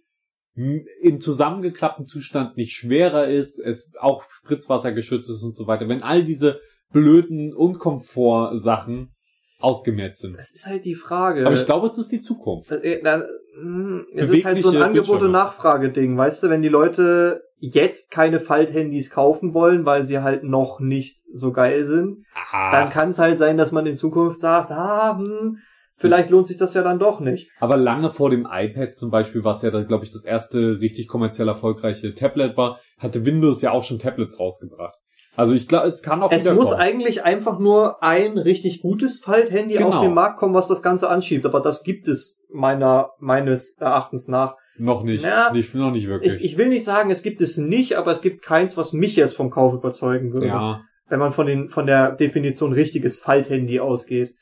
[0.56, 5.88] im zusammengeklappten Zustand nicht schwerer ist, es auch Spritzwasser geschützt ist und so weiter.
[5.88, 6.60] Wenn all diese
[6.91, 9.13] blöden Unkomfort-Sachen
[9.60, 10.38] ausgemerzt sind.
[10.38, 11.46] Das ist halt die Frage.
[11.46, 12.72] Aber ich glaube, es ist die Zukunft.
[12.72, 13.24] Äh, da,
[13.62, 15.32] mh, es ist halt so ein Angebot- und.
[15.32, 20.80] Nachfrageding, weißt du, wenn die Leute jetzt keine Falthandys kaufen wollen, weil sie halt noch
[20.80, 24.72] nicht so geil sind, dann Ah, kann es halt sein, dass man in Zukunft sagt,
[24.72, 25.58] ah, hm,
[25.96, 27.50] vielleicht lohnt sich das ja dann doch nicht.
[27.60, 31.48] aber lange vor dem iPad zum Beispiel, was ja, glaube ich, das erste richtig kommerziell
[31.48, 34.96] erfolgreiche Tablet war, hatte Windows ja auch schon Tablets rausgebracht.
[35.38, 36.80] Also ich glaube, es kann auch Es muss kommen.
[36.82, 39.93] eigentlich einfach nur ein richtig gutes Falthandy Genau.
[39.93, 41.45] auf den Markt kommen, was das Ganze anschiebt.
[41.45, 44.56] Aber das gibt es meiner meines Erachtens nach.
[44.80, 46.36] Noch nicht, Ja, nicht, noch nicht wirklich.
[46.36, 49.15] Ich, ich will nicht sagen, es gibt es nicht, aber es gibt keins, was mich
[49.15, 50.47] jetzt vom Kauf überzeugen würde.
[50.47, 54.34] ja, Wenn man von den von der Definition richtiges Falthandy ausgeht.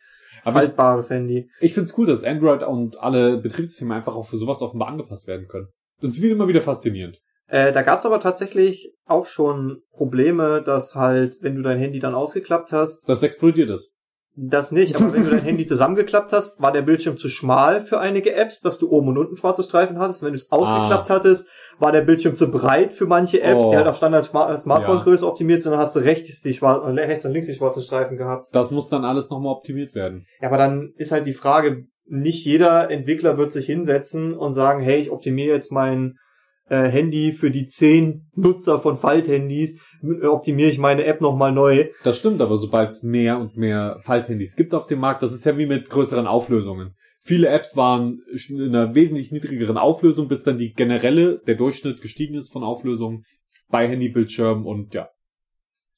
[0.43, 1.49] Aber ich- Faltbares Handy.
[1.59, 5.47] ich find's cool, dass Android und alle Betriebssysteme einfach auch für sowas offenbar angepasst werden
[5.47, 5.67] können.
[6.01, 7.17] Das ist wieder immer wieder faszinierend.
[7.47, 12.15] Äh, da gab's aber tatsächlich auch schon Probleme, dass halt, wenn du dein Handy dann
[12.15, 13.91] ausgeklappt hast, Das explodiert ist.
[14.35, 17.99] das nicht, aber wenn du dein Handy zusammengeklappt hast, war der Bildschirm zu schmal für
[17.99, 20.23] einige Apps, dass du oben und unten schwarze Streifen hattest.
[20.23, 23.69] Wenn du es ausgeklappt hattest, war der Bildschirm zu breit für manche Apps, Oh.
[23.71, 27.25] die halt auf Standard Smart Smartphone-Größe optimiert sind, dann hast du rechts die schwarzen, rechts
[27.25, 28.47] und links die schwarzen Streifen gehabt.
[28.53, 30.25] Das muss dann alles nochmal optimiert werden.
[30.41, 34.81] Ja, aber dann ist halt die Frage, nicht jeder Entwickler wird sich hinsetzen und sagen,
[34.81, 36.15] hey, ich optimiere jetzt mein
[36.69, 41.89] äh, Handy für die zehn Nutzer von Falthandys, äh, optimiere ich meine App nochmal neu.
[42.03, 45.45] Das stimmt, aber sobald es mehr und mehr Falthandys gibt auf dem Markt, das ist
[45.45, 46.95] ja wie mit größeren Auflösungen.
[47.21, 52.35] Viele Apps waren in einer wesentlich niedrigeren Auflösung, bis dann die generelle, der Durchschnitt gestiegen
[52.35, 53.23] ist von Auflösungen
[53.69, 55.09] bei Handybildschirmen und ja.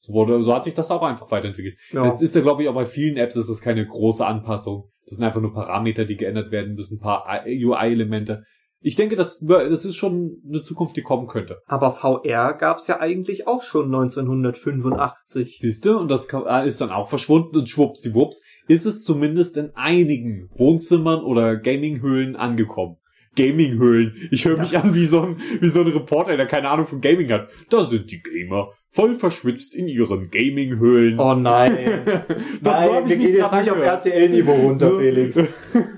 [0.00, 1.76] So wurde, so hat sich das auch einfach weiterentwickelt.
[1.92, 2.06] Ja.
[2.06, 4.88] Jetzt ist ja, glaube ich, auch bei vielen Apps ist das keine große Anpassung.
[5.04, 8.44] Das sind einfach nur Parameter, die geändert werden müssen, ein paar UI-Elemente.
[8.80, 11.60] Ich denke, das, das ist schon eine Zukunft, die kommen könnte.
[11.66, 15.58] Aber VR gab's ja eigentlich auch schon 1985.
[15.60, 15.98] Siehst du?
[15.98, 21.22] Und das äh, ist dann auch verschwunden und schwuppsdiwupps ist es zumindest in einigen Wohnzimmern
[21.22, 22.98] oder Gaminghöhlen angekommen.
[23.38, 24.28] Gaming-Höhlen.
[24.30, 27.00] Ich höre mich an wie so, ein, wie so ein Reporter, der keine Ahnung von
[27.00, 27.48] Gaming hat.
[27.70, 31.18] Da sind die Gamer voll verschwitzt in ihren Gaming-Höhlen.
[31.20, 31.76] Oh nein.
[32.62, 33.78] Das nein, wir gehen jetzt nicht auf.
[33.80, 34.98] RTL-Niveau runter, So.
[34.98, 35.40] Felix.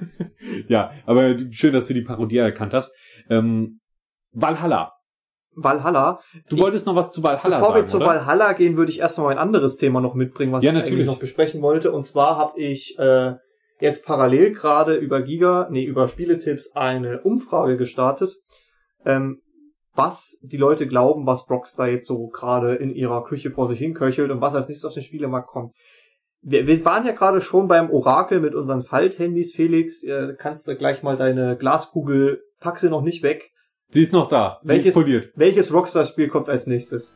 [0.69, 2.95] ja, aber schön, dass du die Parodie erkannt hast.
[3.29, 3.81] Ähm,
[4.33, 4.93] Valhalla.
[5.57, 6.21] Valhalla.
[6.49, 8.07] Du Ich- wolltest noch was zu Valhalla Bevor sagen, wir zu oder?
[8.07, 10.95] Valhalla gehen, würde ich erstmal ein anderes Thema noch mitbringen, was Ja, ich natürlich.
[11.01, 11.91] eigentlich noch besprechen wollte.
[11.93, 13.35] Und zwar habe ich äh,
[13.81, 18.37] jetzt parallel gerade über Giga, nee, über Spieletipps eine Umfrage gestartet,
[19.05, 19.41] ähm,
[19.95, 24.31] was die Leute glauben, was Rockstar jetzt so gerade in ihrer Küche vor sich hinköchelt
[24.31, 25.73] und was als nächstes auf den Spielemarkt kommt.
[26.43, 30.03] Wir, wir waren ja gerade schon beim Orakel mit unseren Falthandys, Felix.
[30.05, 33.51] Äh, kannst du gleich mal deine Glaskugel, pack sie noch nicht weg.
[33.91, 34.59] Sie ist noch da.
[34.63, 35.33] Sie Welches- ist poliert.
[35.35, 37.15] Welches Rockstar-Spiel kommt als nächstes?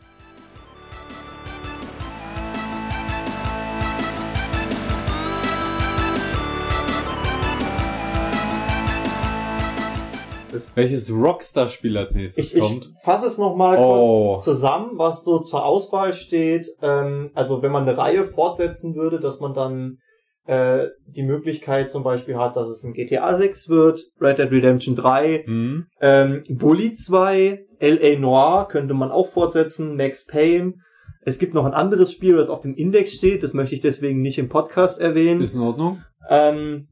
[10.54, 12.90] Das Welches Rockstar-Spiel als nächstes ich, ich kommt?
[13.02, 14.34] fasse es nochmal Oh.
[14.34, 16.68] kurz zusammen, was so zur Auswahl steht.
[16.80, 19.98] Ähm, also wenn man eine Reihe fortsetzen würde, dass man dann
[20.46, 24.94] äh, die Möglichkeit zum Beispiel hat, dass es ein GTA 6 wird, Red Dead Redemption
[24.94, 25.86] 3, Hm?
[26.00, 28.18] ähm, Bully 2, L.A.
[28.18, 30.74] Noir könnte man auch fortsetzen, Max Payne.
[31.26, 34.20] Es gibt noch ein anderes Spiel, das auf dem Index steht, das möchte ich deswegen
[34.20, 35.40] nicht im Podcast erwähnen.
[35.40, 36.02] Ist in Ordnung?
[36.28, 36.88] Ähm,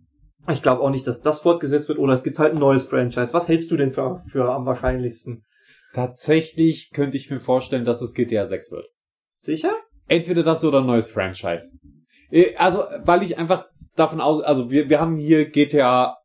[0.50, 3.32] ich glaube auch nicht, dass das fortgesetzt wird oder es gibt halt ein neues Franchise.
[3.32, 5.44] Was hältst du denn für, für am wahrscheinlichsten?
[5.94, 8.86] Tatsächlich könnte ich mir vorstellen, dass es GTA 6 wird.
[9.36, 9.72] Sicher?
[10.08, 11.72] Entweder das oder ein neues Franchise.
[12.30, 16.16] Äh, Also, weil ich einfach davon aus, also wir, wir haben hier GTA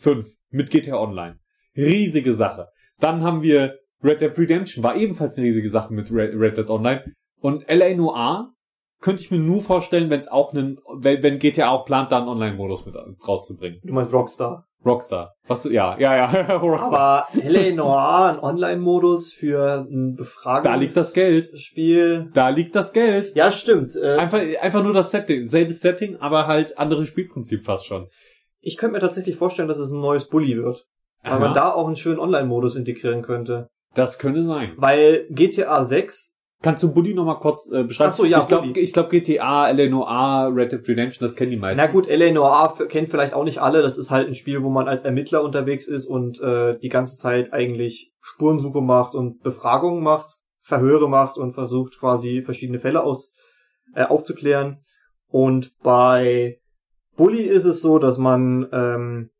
[0.00, 1.38] 5 mit GTA Online.
[1.76, 2.68] Riesige Sache.
[2.98, 6.68] Dann haben wir Red Dead Redemption, war ebenfalls eine riesige Sache mit Red, Red Dead
[6.68, 7.04] Online.
[7.40, 8.52] Und LA Noir
[9.00, 12.18] könnte ich mir nur vorstellen, wenn es auch einen, wenn, wenn GTA auch plant, da
[12.18, 12.94] einen Online-Modus mit
[13.26, 13.80] rauszubringen.
[13.84, 14.66] Du meinst Rockstar.
[14.84, 15.34] Rockstar.
[15.48, 17.28] Was, ja, ja, ja, Rockstar.
[17.32, 17.74] Aber L.A.
[17.74, 21.58] Noir, ein Online-Modus für ein Befragungs Da liegt das Geld.
[21.58, 22.30] Spiel.
[22.34, 23.34] Da liegt das Geld.
[23.34, 23.96] Ja, stimmt.
[23.96, 25.46] Äh, Einfach, einfach nur das Setting.
[25.48, 28.08] Selbes Setting, aber halt anderes Spielprinzip fast schon.
[28.60, 30.86] ich könnte mir tatsächlich vorstellen, dass es ein neues Bully wird.
[31.22, 31.38] Weil Aha.
[31.40, 33.68] man da auch einen schönen Online-Modus integrieren könnte.
[33.94, 34.74] Das könnte sein.
[34.76, 38.10] Weil GTA 6 Kannst du Bully nochmal kurz äh, beschreiben?
[38.10, 41.84] Ach so, ja, ich glaube, glaub, GTA, LNOA, Red Dead Redemption, das kennen die meisten.
[41.84, 43.82] Na gut, f- kennt vielleicht auch nicht alle.
[43.82, 47.18] Das ist halt ein Spiel, wo man als Ermittler unterwegs ist und äh, die ganze
[47.18, 53.32] Zeit eigentlich Spurensuche macht und Befragungen macht, Verhöre macht und versucht quasi verschiedene Fälle aus
[53.94, 54.78] äh, aufzuklären.
[55.28, 56.58] Und bei
[57.16, 59.30] Bully ist es so, dass man ähm,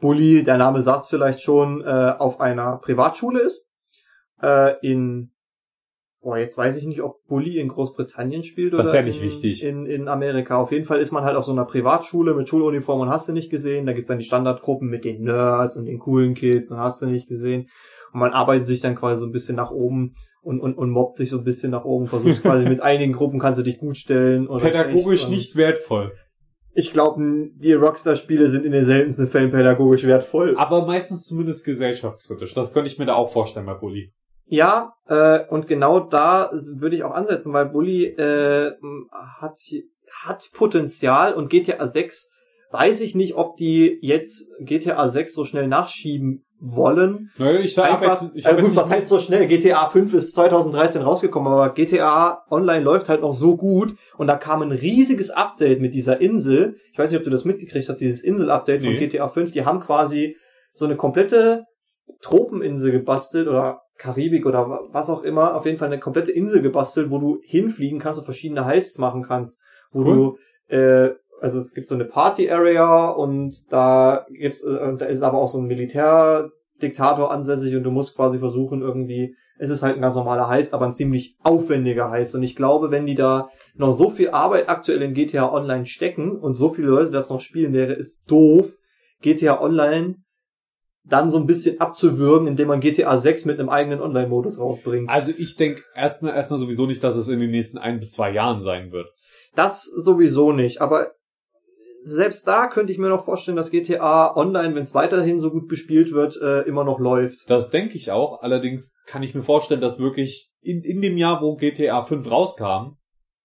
[0.00, 3.68] Bully, der Name sagt vielleicht schon, äh, auf einer Privatschule ist.
[4.42, 5.31] Äh, in
[6.22, 9.20] Boah, jetzt weiß ich nicht, ob Bully in Großbritannien spielt Das oder ist ja nicht
[9.20, 9.64] in, wichtig.
[9.64, 10.56] In, in Amerika.
[10.56, 13.32] Auf jeden Fall ist man halt auf so einer Privatschule mit Schuluniform und hast du
[13.32, 13.86] nicht gesehen.
[13.86, 17.06] Da gibt's dann die Standardgruppen mit den Nerds und den coolen Kids und hast du
[17.06, 17.68] nicht gesehen.
[18.12, 21.16] Und man arbeitet sich dann quasi so ein bisschen nach oben und, und, und mobbt
[21.16, 23.96] sich so ein bisschen nach oben, versucht quasi mit einigen Gruppen kannst du dich gut
[23.96, 24.46] stellen.
[24.46, 26.12] Und Pädagogisch nicht wertvoll.
[26.74, 27.20] Ich glaube,
[27.56, 30.56] die Rockstar-Spiele sind in den seltensten Fällen pädagogisch wertvoll.
[30.56, 32.54] Aber meistens zumindest gesellschaftskritisch.
[32.54, 34.12] Das könnte ich mir da auch vorstellen bei Bully.
[34.52, 38.72] Ja, äh, und genau da würde ich auch ansetzen, weil Bully äh,
[39.40, 39.58] hat,
[40.24, 42.30] hat Potenzial und GTA 6
[42.70, 47.30] weiß ich nicht, ob die jetzt GTA 6 so schnell nachschieben wollen.
[47.38, 49.46] Naja, ich sag Einfach, jetzt, ich äh, gut, was heißt so schnell?
[49.46, 54.36] GTA 5 ist 2013 rausgekommen, aber GTA Online läuft halt noch so gut und da
[54.36, 56.76] kam ein riesiges Update mit dieser Insel.
[56.92, 58.98] Ich weiß nicht, ob du das mitgekriegt hast, dieses Insel-Update von Nee.
[58.98, 59.52] GTA 5.
[59.52, 60.36] Die haben quasi
[60.72, 61.64] so eine komplette
[62.20, 65.54] Tropeninsel gebastelt oder Karibik oder wa- was auch immer.
[65.54, 69.22] Auf jeden Fall eine komplette Insel gebastelt, wo du hinfliegen kannst und verschiedene Heists machen
[69.22, 69.62] kannst.
[69.92, 70.36] Wo Cool.
[70.70, 75.22] du, äh, also es gibt so eine Party-Area und da gibt's, äh, und da ist
[75.22, 79.96] aber auch so ein Militärdiktator ansässig und du musst quasi versuchen irgendwie, es ist halt
[79.96, 82.34] ein ganz normaler Heist, aber ein ziemlich aufwendiger Heist.
[82.34, 86.36] Und ich glaube, wenn die da noch so viel Arbeit aktuell in GTA Online stecken
[86.36, 88.76] und so viele Leute das noch spielen, wäre es doof,
[89.20, 90.16] GTA Online
[91.04, 95.10] dann so ein bisschen abzuwürgen, indem man GTA 6 mit einem eigenen Online-Modus rausbringt.
[95.10, 98.32] Also ich denke erstmal erstmal sowieso nicht, dass es in den nächsten ein bis zwei
[98.32, 99.08] Jahren sein wird.
[99.54, 101.12] Das sowieso nicht, aber
[102.04, 105.68] selbst da könnte ich mir noch vorstellen, dass GTA Online, wenn es weiterhin so gut
[105.68, 107.48] bespielt wird, äh, immer noch läuft.
[107.48, 108.42] Das denke ich auch.
[108.42, 112.96] Allerdings kann ich mir vorstellen, dass wirklich in, in dem Jahr, wo GTA 5 rauskam,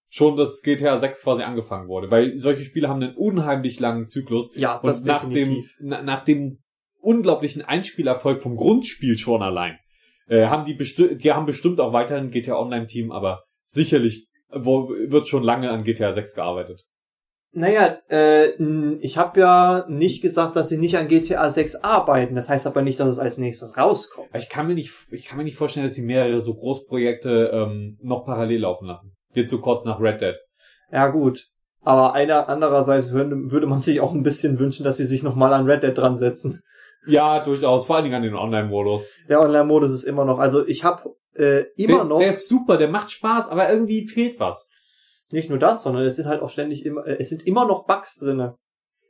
[0.10, 2.10] schon das GTA 6 quasi angefangen wurde.
[2.10, 4.50] Weil solche Spiele haben einen unheimlich langen Zyklus.
[4.56, 6.60] Ja, Und nach dem, na, nach dem
[7.08, 9.80] unglaublichen Einspielerfolg vom Grundspiel schon allein,
[10.28, 14.90] äh, haben die bestimmt, die haben bestimmt auch weiterhin GTA Online Team, aber sicherlich wo,
[14.90, 16.84] wird schon lange an GTA 6 gearbeitet.
[17.54, 18.52] Naja, äh,
[19.00, 22.36] ich habe ja nicht gesagt, dass sie nicht an GTA 6 arbeiten.
[22.36, 24.30] Das heißt aber nicht, dass es als nächstes rauskommt.
[24.36, 27.98] Ich kann mir nicht, ich kann mir nicht vorstellen, dass sie mehrere so Großprojekte ähm,
[28.02, 29.16] noch parallel laufen lassen.
[29.34, 30.36] Jetzt so kurz nach Red Dead.
[30.92, 31.48] Ja gut.
[31.82, 35.54] Aber einer andererseits würde, würde man sich auch ein bisschen wünschen, dass sie sich nochmal
[35.54, 36.62] an Red Dead dran setzen.
[37.08, 37.86] Ja, durchaus.
[37.86, 39.08] Vor allen Dingen an den Online-Modus.
[39.30, 42.78] Der Online-Modus ist immer noch, also ich habe äh, immer der, noch Der ist super,
[42.78, 44.68] der macht Spaß, aber irgendwie fehlt was.
[45.32, 47.86] nicht nur das, sondern es sind halt auch ständig immer, äh, es sind immer noch
[47.86, 48.56] Bugs drinne.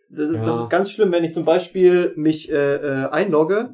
[0.10, 0.44] Das, Ja.
[0.44, 3.72] das ist ganz schlimm, wenn ich zum Beispiel mich äh, äh, einlogge,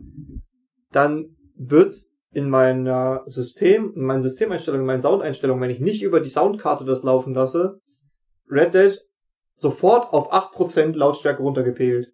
[0.92, 1.94] dann wird
[2.32, 6.84] in meiner System, in meinen Systemeinstellungen, in meinen Soundeinstellungen, wenn ich nicht über die Soundkarte
[6.86, 7.80] das laufen lasse,
[8.50, 9.00] Red Dead
[9.56, 12.08] sofort auf 8% Lautstärke runtergepegelt.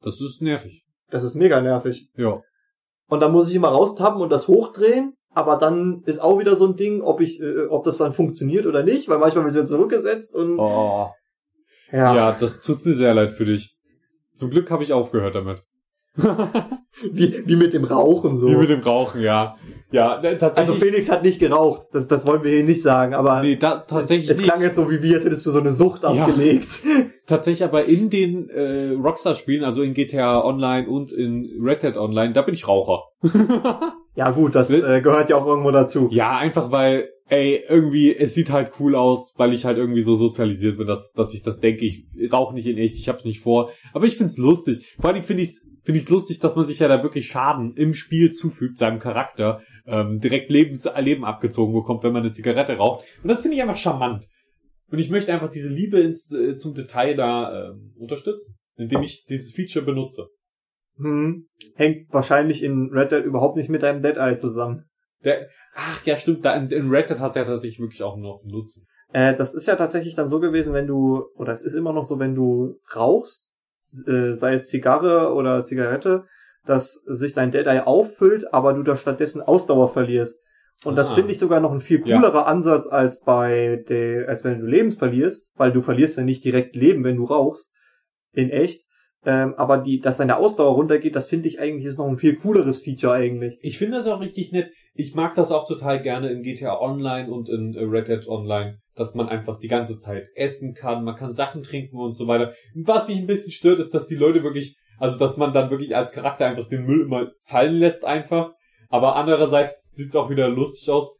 [0.00, 0.85] Das ist nervig.
[1.10, 2.08] Das ist mega nervig.
[2.16, 2.40] Ja.
[3.08, 6.66] Und dann muss ich immer raustappen und das hochdrehen, aber dann ist auch wieder so
[6.66, 9.56] ein Ding, ob ich, äh, ob das dann funktioniert oder nicht, weil manchmal wird es
[9.56, 11.10] wieder zurückgesetzt und Oh.
[11.92, 12.14] ja.
[12.14, 13.76] Ja, das tut mir sehr leid für dich.
[14.34, 15.62] Zum Glück habe ich aufgehört damit.
[17.12, 18.48] Wie, wie mit dem Rauchen so.
[18.48, 19.56] Wie mit dem Rauchen, ja.
[19.92, 20.78] Ja, ne, also tatsächlich.
[20.78, 21.86] Felix hat nicht geraucht.
[21.92, 24.46] Das, das wollen wir hier nicht sagen, aber nee, da, tatsächlich es nicht.
[24.48, 26.10] klang jetzt so wie wir, als hättest du so eine Sucht Ja.
[26.10, 26.80] abgelegt.
[27.26, 32.32] Tatsächlich aber in den äh, Rockstar-Spielen, also in GTA Online und in Red Dead Online,
[32.32, 33.02] da bin ich Raucher.
[34.18, 36.08] Ja gut, das Will- äh, gehört ja auch irgendwo dazu.
[36.10, 40.14] Ja, einfach weil, ey, irgendwie, es sieht halt cool aus, weil ich halt irgendwie so
[40.14, 41.84] sozialisiert bin, dass, dass ich das denke.
[41.84, 43.68] Ich rauche nicht in echt, ich hab's nicht vor.
[43.92, 44.96] Aber ich find's lustig.
[44.98, 47.94] Vor allem finde ich's, finde ich's lustig, dass man sich ja da wirklich Schaden im
[47.94, 53.06] Spiel zufügt, seinem Charakter, ähm, direkt Lebens Leben abgezogen bekommt, wenn man eine Zigarette raucht.
[53.22, 54.26] Und das finde ich einfach charmant.
[54.90, 59.24] Und ich möchte einfach diese Liebe ins, äh, zum Detail da ähm, unterstützen, indem ich
[59.26, 60.28] dieses Feature benutze.
[60.96, 61.46] Hm.
[61.74, 64.84] Hängt wahrscheinlich in Red Dead überhaupt nicht mit deinem Dead Eye zusammen.
[65.24, 68.40] Der, ach ja, stimmt, da in, in Red Dead hat's ja tatsächlich wirklich auch noch
[68.42, 68.86] einen Nutzen.
[69.12, 72.04] Äh, das ist ja tatsächlich dann so gewesen, wenn du, oder es ist immer noch
[72.04, 73.52] so, wenn du rauchst,
[74.06, 76.24] äh, sei es Zigarre oder Zigarette,
[76.64, 80.42] dass sich dein Dead Eye auffüllt, aber du da stattdessen Ausdauer verlierst.
[80.84, 81.14] Und das Ah.
[81.14, 82.16] finde ich sogar noch ein viel Ja.
[82.16, 86.44] coolerer Ansatz als bei der, als wenn du Leben verlierst, weil du verlierst ja nicht
[86.44, 87.72] direkt Leben, wenn du rauchst,
[88.32, 88.86] in echt.
[89.28, 92.36] Ähm, aber die, dass deine Ausdauer runtergeht, das finde ich eigentlich ist noch ein viel
[92.36, 93.58] cooleres Feature eigentlich.
[93.60, 94.70] Ich finde das auch richtig nett.
[94.94, 98.78] Ich mag das auch total gerne in GTA Online und in äh, Red Dead Online,
[98.94, 102.52] dass man einfach die ganze Zeit essen kann, man kann Sachen trinken und so weiter.
[102.76, 105.96] Was mich ein bisschen stört, ist, dass die Leute wirklich, also dass man dann wirklich
[105.96, 108.52] als Charakter einfach den Müll immer fallen lässt einfach.
[108.90, 111.18] Aber andererseits sieht's auch wieder lustig aus.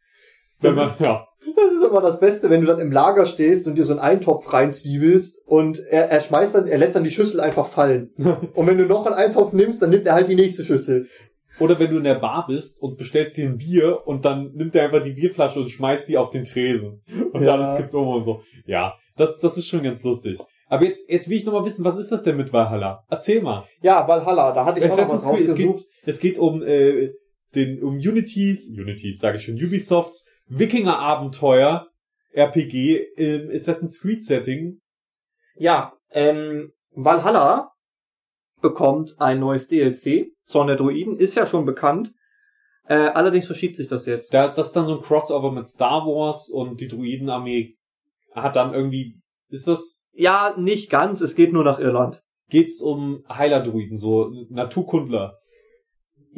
[0.61, 1.27] Wenn Das man, ja.
[1.57, 4.01] Das ist aber das Beste, wenn du dann im Lager stehst und dir so einen
[4.01, 8.11] Eintopf reinzwiebelst und er, er schmeißt dann, er lässt dann die Schüssel einfach fallen.
[8.55, 11.09] Und wenn du noch einen Eintopf nimmst, dann nimmt er halt die nächste Schüssel.
[11.59, 14.75] Oder wenn du in der Bar bist und bestellst dir ein Bier und dann nimmt
[14.75, 17.03] er einfach die Bierflasche und schmeißt die auf den Tresen.
[17.33, 17.55] Und Ja.
[17.55, 18.43] alles kippt um und so.
[18.67, 20.39] Ja, das, das ist schon ganz lustig.
[20.69, 23.05] Aber jetzt, jetzt will ich noch mal wissen, was ist das denn mit Valhalla?
[23.09, 23.65] Erzähl mal.
[23.81, 25.79] Ja, Valhalla, da hatte ich auch noch was Assassin's Creed, es rausgesucht.
[25.79, 27.13] geht, es geht um, äh,
[27.55, 31.89] den, um Unities, Unities sage ich schon, Ubisofts Wikinger-Abenteuer,
[32.33, 34.81] RPG im Assassin's Creed Setting.
[35.57, 37.73] Ja, ähm, Valhalla
[38.61, 40.33] bekommt ein neues DLC.
[40.45, 42.13] Zorn der Druiden ist ja schon bekannt.
[42.89, 44.33] Äh, allerdings verschiebt sich das jetzt.
[44.33, 47.75] Da, das ist dann so ein Crossover mit Star Wars und die Druidenarmee
[48.33, 52.23] hat dann irgendwie, ist das, Ja, nicht ganz, es geht nur nach Irland.
[52.49, 55.39] geht's um Heiler-Druiden, so Naturkundler.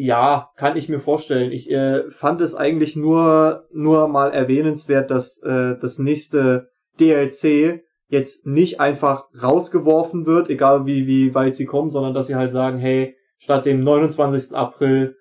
[0.00, 1.50] Ja, kann ich mir vorstellen.
[1.50, 6.68] Ich äh, fand es eigentlich nur nur mal erwähnenswert, dass äh, das nächste
[7.00, 12.36] DLC jetzt nicht einfach rausgeworfen wird, egal wie wie weit sie kommen, sondern dass sie
[12.36, 14.54] halt sagen, hey, statt dem 29.
[14.54, 15.16] April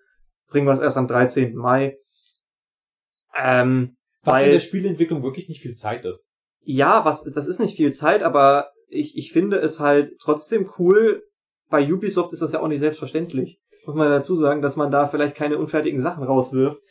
[0.47, 1.55] bringen wir es erst am 13.
[1.55, 1.97] Mai.
[3.35, 6.31] Ähm, Was Weil- in der Spielentwicklung wirklich nicht viel Zeit ist.
[6.61, 11.23] ja, was das ist nicht viel Zeit, aber ich ich finde es halt trotzdem cool.
[11.69, 13.59] Bei Ubisoft ist das ja auch nicht selbstverständlich.
[13.87, 16.81] Muss man dazu sagen, dass man da vielleicht keine unfertigen Sachen rauswirft.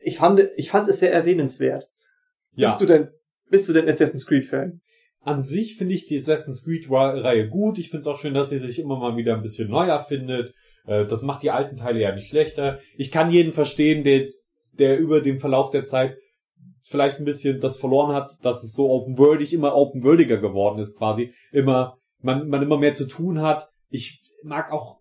[0.00, 1.86] Ich fand ich fand es sehr erwähnenswert.
[2.56, 2.68] Ja.
[2.68, 3.10] Bist du denn
[3.48, 4.80] bist du denn Assassin's Creed Fan?
[5.20, 7.78] An sich finde ich die Assassin's Creed-Reihe gut.
[7.78, 10.52] Ich finde es auch schön, dass sie sich immer mal wieder ein bisschen neu erfindet.
[10.84, 12.80] Äh, Das macht die alten Teile ja nicht schlechter.
[12.96, 14.26] Ich kann jeden verstehen, der,
[14.72, 16.16] der über den Verlauf der Zeit
[16.82, 21.32] vielleicht ein bisschen das verloren hat, dass es so open-worldig, immer open-worldiger geworden ist quasi.
[21.52, 23.68] Immer, man, man immer mehr zu tun hat.
[23.90, 24.98] Ich mag auch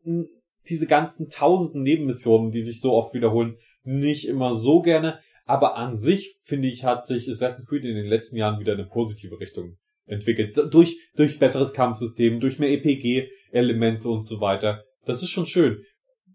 [0.69, 5.19] diese ganzen tausenden Nebenmissionen, die sich so oft wiederholen, nicht immer so gerne.
[5.45, 8.85] Aber an sich, finde ich, hat sich Assassin's Creed in den letzten Jahren wieder eine
[8.85, 10.57] positive Richtung entwickelt.
[10.71, 14.83] Durch, durch besseres Kampfsystem, durch mehr EPG-Elemente und so weiter.
[15.05, 15.83] Das ist schon schön.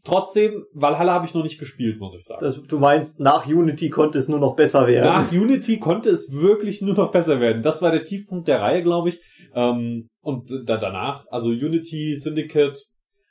[0.07, 2.41] Trotzdem, Valhalla habe ich noch nicht gespielt, muss ich sagen.
[2.41, 5.05] Das, du meinst, nach Unity konnte es nur noch besser werden.
[5.05, 7.62] Nach Unity konnte es wirklich nur noch besser werden.
[7.62, 9.20] Das war der Tiefpunkt der Reihe, glaube ich.
[9.53, 12.79] Ähm, und da, danach, also Unity, Syndicate,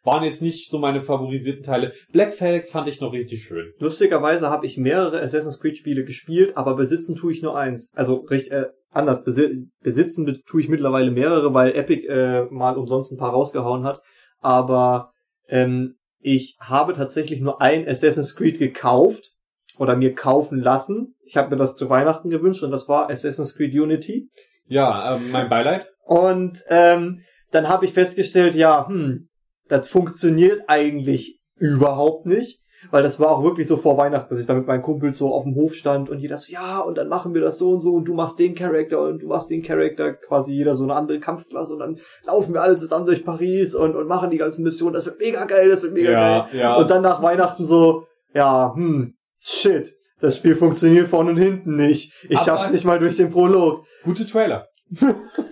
[0.06, 1.94] waren jetzt nicht so meine favorisierten Teile.
[2.12, 3.74] Black Flag fand ich noch richtig schön.
[3.80, 7.92] Lustigerweise habe ich mehrere Assassin's Creed Spiele gespielt, aber besitzen tue ich nur eins.
[7.96, 9.26] Also recht äh, anders.
[9.26, 13.84] Besi besitzen be- tue ich mittlerweile mehrere, weil Epic äh, mal umsonst ein paar rausgehauen
[13.84, 14.00] hat.
[14.40, 15.12] Aber
[15.50, 19.32] ähm, ich habe tatsächlich nur ein Assassin's Creed gekauft
[19.78, 21.16] oder mir kaufen lassen.
[21.26, 24.30] Ich habe mir das zu Weihnachten gewünscht und das war Assassin's Creed Unity.
[24.68, 25.88] Ja, ähm, mein Beileid.
[26.06, 29.28] Und ähm, dann habe ich festgestellt, ja, hm,
[29.68, 32.62] das funktioniert eigentlich überhaupt nicht.
[32.92, 35.34] Weil das war auch wirklich so vor Weihnachten, dass ich da mit meinen Kumpels so
[35.34, 37.80] auf dem Hof stand und jeder so, ja, und dann machen wir das so und
[37.80, 40.94] so und du machst den Charakter und du machst den Charakter, quasi jeder so eine
[40.96, 44.64] andere Kampfklasse und dann laufen wir alle zusammen durch Paris und, und machen die ganzen
[44.64, 44.94] Missionen.
[44.94, 46.46] Das wird mega geil, das wird mega geil.
[46.54, 46.76] Ja, ja.
[46.76, 48.06] Und dann nach Weihnachten so,
[48.36, 52.14] ja, hm, shit, das Spiel funktioniert vorne und hinten nicht.
[52.30, 53.84] Ich Aber- schaff's nicht mal durch den Prolog.
[54.04, 54.68] Gute Trailer.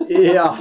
[0.08, 0.56] Ja,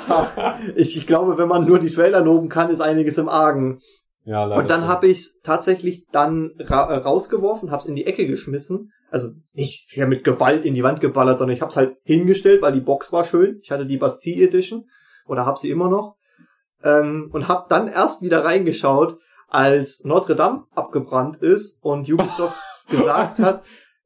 [0.75, 3.79] ich, glaube, wenn man nur die Trailer loben kann, ist einiges im Argen.
[4.25, 8.25] Ja, leider Und dann habe ich tatsächlich dann ra äh, rausgeworfen, hab's in die Ecke
[8.25, 8.91] geschmissen.
[9.09, 12.73] Also nicht ja, mit Gewalt in die Wand geballert, sondern ich hab's halt hingestellt, weil
[12.73, 13.59] die Box war schön.
[13.61, 14.85] Ich hatte die Bastille Edition
[15.27, 16.15] oder hab sie immer noch.
[16.83, 19.17] Ähm, und hab dann erst wieder reingeschaut,
[19.49, 22.59] als Notre Dame abgebrannt ist und Ubisoft
[22.89, 23.63] gesagt hat,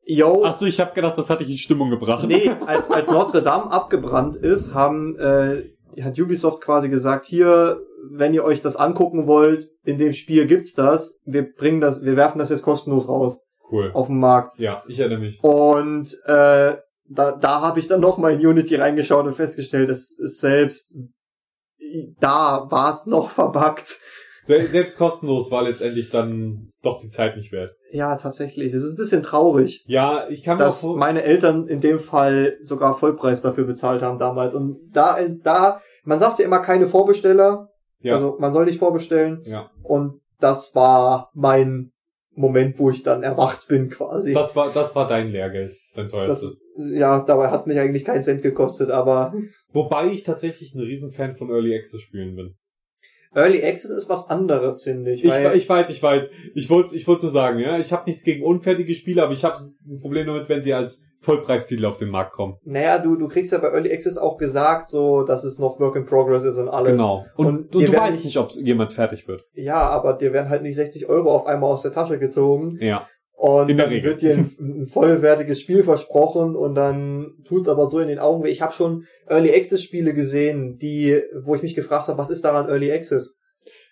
[0.07, 2.25] yo, Ach so, ich habe gedacht, das hatte ich in Stimmung gebracht.
[2.27, 5.63] Nee, als, als Notre Dame abgebrannt ist, haben, äh,
[6.01, 7.81] hat Ubisoft quasi gesagt, hier,
[8.11, 12.15] wenn ihr euch das angucken wollt, in dem Spiel gibt's das, wir bringen das, wir
[12.15, 13.91] werfen das jetzt kostenlos raus Cool.
[13.93, 14.57] auf den Markt.
[14.59, 15.43] Ja, ich erinnere mich.
[15.43, 16.77] Und äh,
[17.09, 20.93] da, da habe ich dann noch mal in Unity reingeschaut und festgestellt, es ist selbst
[22.19, 23.99] da war es noch verbuggt.
[24.47, 27.75] Se- Selbst kostenlos war letztendlich dann doch die Zeit nicht wert.
[27.91, 28.73] Ja, tatsächlich.
[28.73, 29.83] Es ist ein bisschen traurig.
[29.87, 33.65] Ja, ich kann mir dass auch vor- meine Eltern in dem Fall sogar Vollpreis dafür
[33.65, 34.55] bezahlt haben damals.
[34.55, 37.69] Und da, da, man sagt ja immer keine Vorbesteller.
[38.01, 39.41] ja, Also man soll nicht vorbestellen.
[39.45, 39.69] ja.
[39.83, 41.91] Und das war mein
[42.35, 44.33] Moment, wo ich dann erwacht bin quasi.
[44.33, 46.61] Das war, das war dein Lehrgeld, dein Das, teuerstes.
[46.93, 49.33] ja, dabei hat es mich eigentlich keinen Cent gekostet, aber
[49.73, 52.55] Wobei ich tatsächlich ein Riesenfan von Early Access Spielen bin.
[53.37, 55.23] Early Access ist was anderes, finde ich.
[55.23, 56.29] Ich, ich weiß, ich weiß.
[56.55, 57.77] Ich wollte ich wollte so sagen, ja.
[57.77, 59.57] Ich habe nichts gegen unfertige Spiele, aber ich habe
[59.87, 62.57] ein Problem damit, wenn sie als Vollpreistitel auf den Markt kommen.
[62.63, 65.95] naja, du, du kriegst ja bei Early Access auch gesagt, so, dass es noch Work
[65.95, 66.93] in Progress ist und alles.
[66.93, 67.25] Genau.
[67.35, 69.43] Und, Und und, du weißt nicht, ob es jemals fertig wird.
[69.53, 72.77] Ja, aber dir werden halt nicht 60 Euro auf einmal aus der Tasche gezogen.
[72.81, 73.07] Ja.
[73.39, 74.09] Und In der Regel.
[74.09, 78.43] wird dir ein, ein vollwertiges Spiel versprochen und dann tut's aber so in den Augen
[78.43, 78.49] weh.
[78.49, 82.43] Ich habe schon Early Access Spiele gesehen, die, wo ich mich gefragt habe, was ist
[82.43, 83.39] daran Early Access?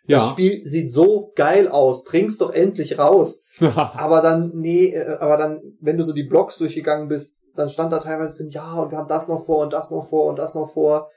[0.07, 0.29] Das Ja.
[0.31, 3.43] Spiel sieht so geil aus, bring's doch endlich raus.
[3.61, 7.93] Aber dann, nee, äh, aber dann, wenn du so die Blogs durchgegangen bist, dann stand
[7.93, 10.37] da teilweise drin, ja, und wir haben das noch vor und das noch vor und
[10.37, 11.09] das noch vor.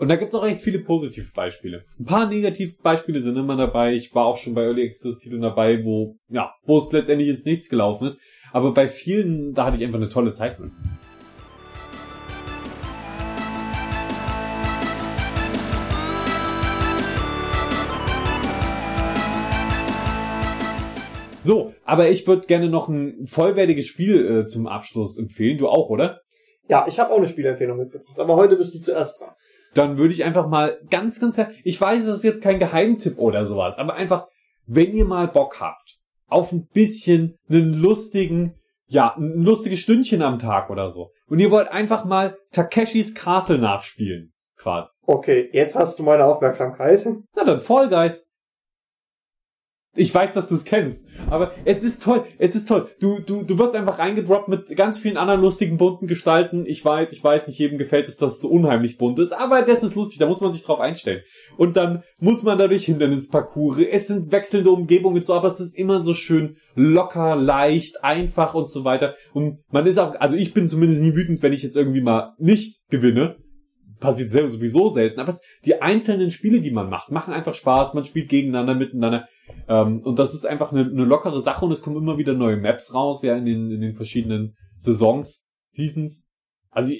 [0.00, 1.84] Und da gibt's auch echt viele Positivbeispiele.
[1.98, 3.92] Ein paar Negativbeispiele sind immer dabei.
[3.92, 7.44] Ich war auch schon bei Early Access Titeln dabei, wo, ja, wo es letztendlich ins
[7.44, 8.18] Nichts gelaufen ist.
[8.50, 10.70] Aber bei vielen, da hatte ich einfach eine tolle Zeit mit.
[21.42, 25.58] So, aber ich würde gerne noch ein vollwertiges Spiel äh, zum Abschluss empfehlen.
[25.58, 26.22] Du auch, oder?
[26.70, 29.34] Ja, ich habe auch eine Spielempfehlung mitgebracht, aber heute bist du zuerst dran.
[29.74, 33.46] Dann würde ich einfach mal ganz, ganz, ich weiß, das ist jetzt kein Geheimtipp oder
[33.46, 34.26] sowas, aber einfach,
[34.66, 38.54] wenn ihr mal Bock habt, auf ein bisschen einen lustigen,
[38.86, 41.10] ja, ein lustiges Stündchen am Tag oder so.
[41.26, 44.90] Und ihr wollt einfach mal Takeshis Castle nachspielen, quasi.
[45.02, 47.06] Okay, jetzt hast du meine Aufmerksamkeit.
[47.34, 48.29] Na dann Guys.
[49.96, 52.88] Ich weiß, dass du es kennst, aber es ist toll, es ist toll.
[53.00, 56.64] Du, du, du wirst einfach reingedroppt mit ganz vielen anderen lustigen bunten Gestalten.
[56.64, 59.62] Ich weiß, ich weiß, nicht jedem gefällt es, dass es so unheimlich bunt ist, aber
[59.62, 61.22] das ist lustig, da muss man sich drauf einstellen.
[61.56, 65.76] Und dann muss man dadurch Hindernisparcours, es sind wechselnde Umgebungen und so, aber es ist
[65.76, 69.16] immer so schön locker, leicht, einfach und so weiter.
[69.32, 72.34] Und man ist auch, also ich bin zumindest nie wütend, wenn ich jetzt irgendwie mal
[72.38, 73.38] nicht gewinne
[74.00, 78.04] passiert sowieso selten, aber es, die einzelnen Spiele, die man macht, machen einfach Spaß, man
[78.04, 79.28] spielt gegeneinander, miteinander
[79.68, 82.56] ähm, und das ist einfach eine, eine lockere Sache und es kommen immer wieder neue
[82.56, 86.26] Maps raus, ja, in den, in den verschiedenen Saisons, Seasons.
[86.70, 86.92] Also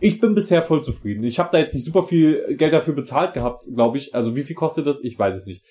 [0.00, 1.24] ich, bin bisher voll zufrieden.
[1.24, 4.14] Ich habe da jetzt nicht super viel Geld dafür bezahlt gehabt, glaube ich.
[4.14, 5.02] Also wie viel kostet das?
[5.02, 5.64] Ich weiß es nicht.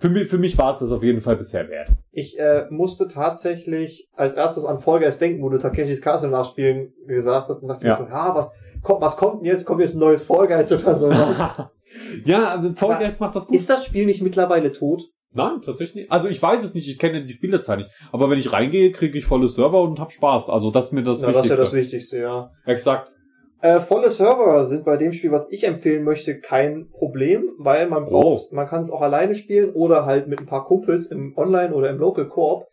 [0.00, 1.90] Für mich, für mich war es das auf jeden Fall bisher wert.
[2.12, 6.92] Ich äh, musste tatsächlich als erstes an Fall Guys denken, wo du Takeshis Castle nachspielen
[7.06, 7.62] gesagt hast.
[7.62, 7.94] Und dachte Ja.
[7.94, 8.50] ich mir so, ja, was
[8.82, 9.64] kommt, was kommt denn jetzt?
[9.64, 11.10] Kommt jetzt ein neues Fall Guys oder so?
[12.24, 13.56] ja, Fall Guys macht das gut.
[13.56, 15.02] ist das Spiel nicht mittlerweile tot?
[15.34, 16.12] Nein, tatsächlich nicht.
[16.12, 17.90] Also ich weiß es nicht, ich kenne die Spielerzahl nicht.
[18.12, 20.48] Aber wenn ich reingehe, kriege ich volle Server und hab Spaß.
[20.48, 21.62] Also das ist mir das Ja, das ist ja Wichtigste.
[21.64, 22.50] das Wichtigste, ja.
[22.64, 23.12] Exakt.
[23.60, 28.04] Äh, volle Server sind bei dem Spiel, was ich empfehlen möchte, kein Problem, weil man
[28.04, 28.54] braucht, Oh.
[28.54, 31.90] man kann es auch alleine spielen oder halt mit ein paar Kumpels im Online oder
[31.90, 32.64] im Local Coop.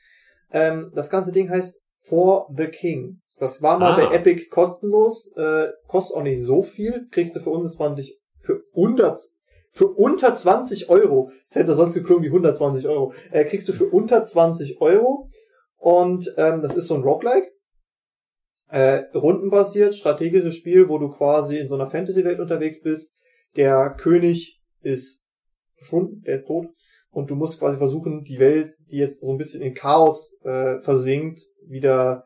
[0.51, 3.19] Ähm, das ganze Ding heißt For the King.
[3.39, 3.95] Das war mal Ah.
[4.07, 9.19] bei Epic kostenlos, äh, kostet auch nicht so viel, kriegst du für 120, für 100,
[9.75, 13.85] für unter 20 Euro, das hätte sonst geklungen wie 120 Euro, äh, kriegst du für
[13.85, 15.29] unter 20 Euro
[15.75, 17.51] und ähm, das ist so ein Roguelike
[18.69, 23.17] äh, rundenbasiert, strategisches Spiel, wo du quasi in so einer Fantasy-Welt unterwegs bist.
[23.57, 25.25] Der König ist
[25.73, 26.67] verschwunden, der ist tot.
[27.09, 30.79] Und du musst quasi versuchen, die Welt, die jetzt so ein bisschen in Chaos äh,
[30.79, 32.25] versinkt, wieder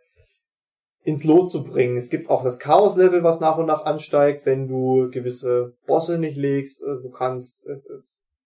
[1.09, 1.97] ins Lot zu bringen.
[1.97, 6.37] Es gibt auch das Chaos-Level, was nach und nach ansteigt, wenn du gewisse Bosse nicht
[6.37, 6.81] legst.
[6.83, 7.75] Äh, Du kannst äh,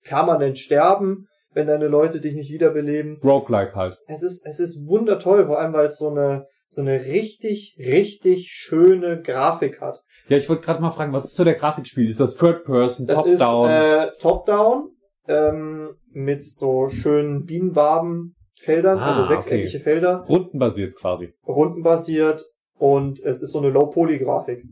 [0.03, 3.97] permanent sterben, wenn deine Leute dich nicht wiederbeleben Roguelike halt.
[4.07, 8.47] es ist, es ist wundertoll, vor allem weil es so eine, so eine richtig, richtig
[8.51, 10.01] schöne Grafik hat.
[10.29, 12.09] Ja, ich wollte gerade mal fragen, was ist so der Grafikspiel?
[12.09, 13.69] Ist das Third Person, Das Top-Down?
[13.69, 14.89] ist äh, Top-Down
[15.27, 21.33] ähm, mit so schönen Bienenwabenfeldern, Ah, also sechseckige Felder, Rundenbasiert quasi.
[21.47, 22.45] rundenbasiert
[22.83, 24.65] und es ist so eine Low-Poly-Grafik.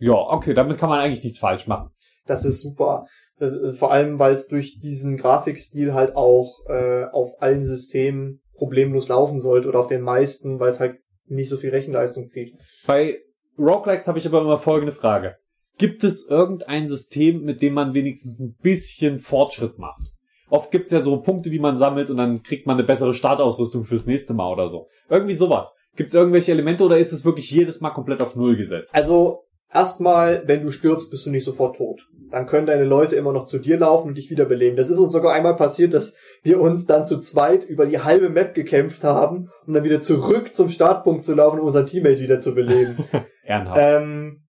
[0.00, 1.90] Ja, okay, damit kann man eigentlich nichts falsch machen.
[2.24, 3.04] Das ist super.
[3.38, 8.40] Das ist, vor allem, weil es durch diesen Grafikstil halt auch äh, auf allen Systemen
[8.56, 10.96] problemlos laufen sollte oder auf den meisten, weil es halt
[11.26, 12.54] nicht so viel Rechenleistung zieht.
[12.86, 13.18] Bei
[13.58, 15.36] Roguelikes habe ich aber immer folgende Frage.
[15.76, 20.10] Gibt es irgendein System, mit dem man wenigstens ein bisschen Fortschritt macht?
[20.48, 23.84] Oft gibt's ja so Punkte, die man sammelt und dann kriegt man eine bessere Startausrüstung
[23.84, 24.88] fürs nächste Mal oder so.
[25.10, 25.74] Irgendwie sowas.
[25.96, 28.94] Gibt's irgendwelche Elemente oder ist es wirklich jedes Mal komplett auf Null gesetzt?
[28.94, 32.06] Also erstmal, wenn du stirbst, bist du nicht sofort tot.
[32.30, 34.76] Dann können deine Leute immer noch zu dir laufen und dich wiederbeleben.
[34.76, 38.28] Das ist uns sogar einmal passiert, dass wir uns dann zu zweit über die halbe
[38.28, 42.38] Map gekämpft haben, um dann wieder zurück zum Startpunkt zu laufen, um unseren Teammate wieder
[42.38, 42.98] zu beleben.
[43.44, 43.80] Ehrenhaft.
[43.80, 44.44] ähm,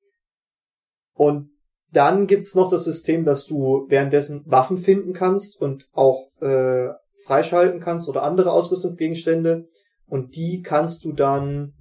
[1.13, 1.49] und
[1.91, 6.89] dann gibt's noch das System, dass du währenddessen Waffen finden kannst und auch äh,
[7.25, 9.67] freischalten kannst oder andere Ausrüstungsgegenstände.
[10.09, 11.73] Und die kannst du dann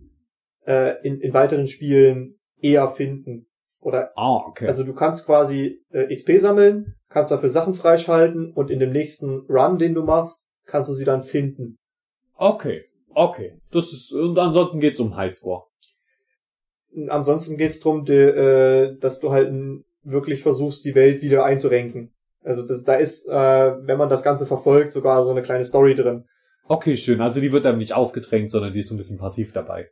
[0.66, 3.46] äh, in, in weiteren Spielen eher finden.
[3.80, 4.66] Oder Ah, okay.
[4.66, 9.46] also du kannst quasi äh, XP sammeln, kannst dafür Sachen freischalten und in dem nächsten
[9.48, 11.78] Run, den du machst, kannst du sie dann finden.
[12.34, 12.84] okay.
[13.14, 13.58] Okay.
[13.72, 15.64] Das ist, und ansonsten geht's um Highscore.
[17.08, 19.52] Ansonsten geht's drum, de, äh, dass du halt
[20.04, 22.12] wirklich versuchst, die Welt wieder einzurenken.
[22.42, 25.96] Also das, da ist, äh, wenn man das Ganze verfolgt, sogar so eine kleine Story
[25.96, 26.26] drin.
[26.68, 27.20] Okay, schön.
[27.20, 29.88] Also die wird einem nicht aufgedrängt, sondern die ist so ein bisschen passiv dabei.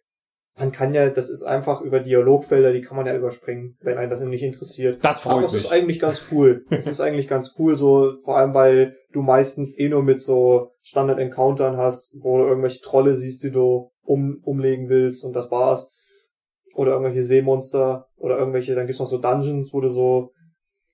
[0.59, 4.11] Man kann ja, das ist einfach über Dialogfelder, die kann man ja überspringen, wenn einen
[4.11, 5.05] das nicht interessiert.
[5.05, 5.65] Das freut Aber es mich.
[5.65, 6.65] ist eigentlich ganz cool.
[6.71, 10.73] Es ist eigentlich ganz cool, so, vor allem weil du meistens eh nur mit so
[10.83, 15.91] Standard-Encountern hast, wo du irgendwelche Trolle siehst, die du um, umlegen willst und das war's.
[16.75, 20.33] Oder irgendwelche Seemonster oder irgendwelche, dann gibt's noch so Dungeons, wo du so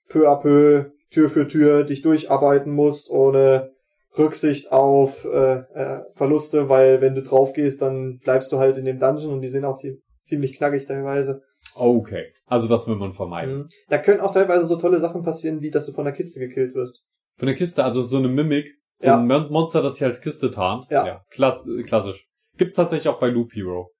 [0.08, 3.71] peu à peu, Tür für Tür dich durcharbeiten musst, ohne
[4.18, 8.84] Rücksicht auf äh, äh, Verluste, weil wenn du drauf gehst, dann bleibst du halt in
[8.84, 11.42] dem Dungeon und die sind auch zie- ziemlich knackig teilweise.
[11.74, 12.32] Okay.
[12.46, 13.54] Also das will man vermeiden.
[13.56, 13.68] Mhm.
[13.88, 16.74] Da können auch teilweise so tolle Sachen passieren, wie dass du von der Kiste gekillt
[16.74, 17.02] wirst.
[17.36, 19.16] Von der Kiste, also so eine Mimik, so Ja.
[19.18, 20.86] ein Mon- Monster, das sich als Kiste tarnt.
[20.90, 21.24] Ja.
[21.30, 22.26] klass klassisch.
[22.58, 23.90] Gibt's tatsächlich auch bei Loop Hero.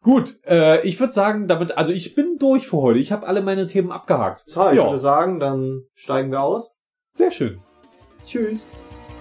[0.00, 2.98] Gut, äh, ich würde sagen, damit, also ich bin durch für heute.
[2.98, 4.44] Ich habe alle meine Themen abgehakt.
[4.46, 6.74] Ich ja, würde sagen, dann steigen wir aus.
[7.10, 7.60] sehr schön.
[8.26, 8.66] Tschüss.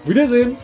[0.05, 0.57] Wiedersehen.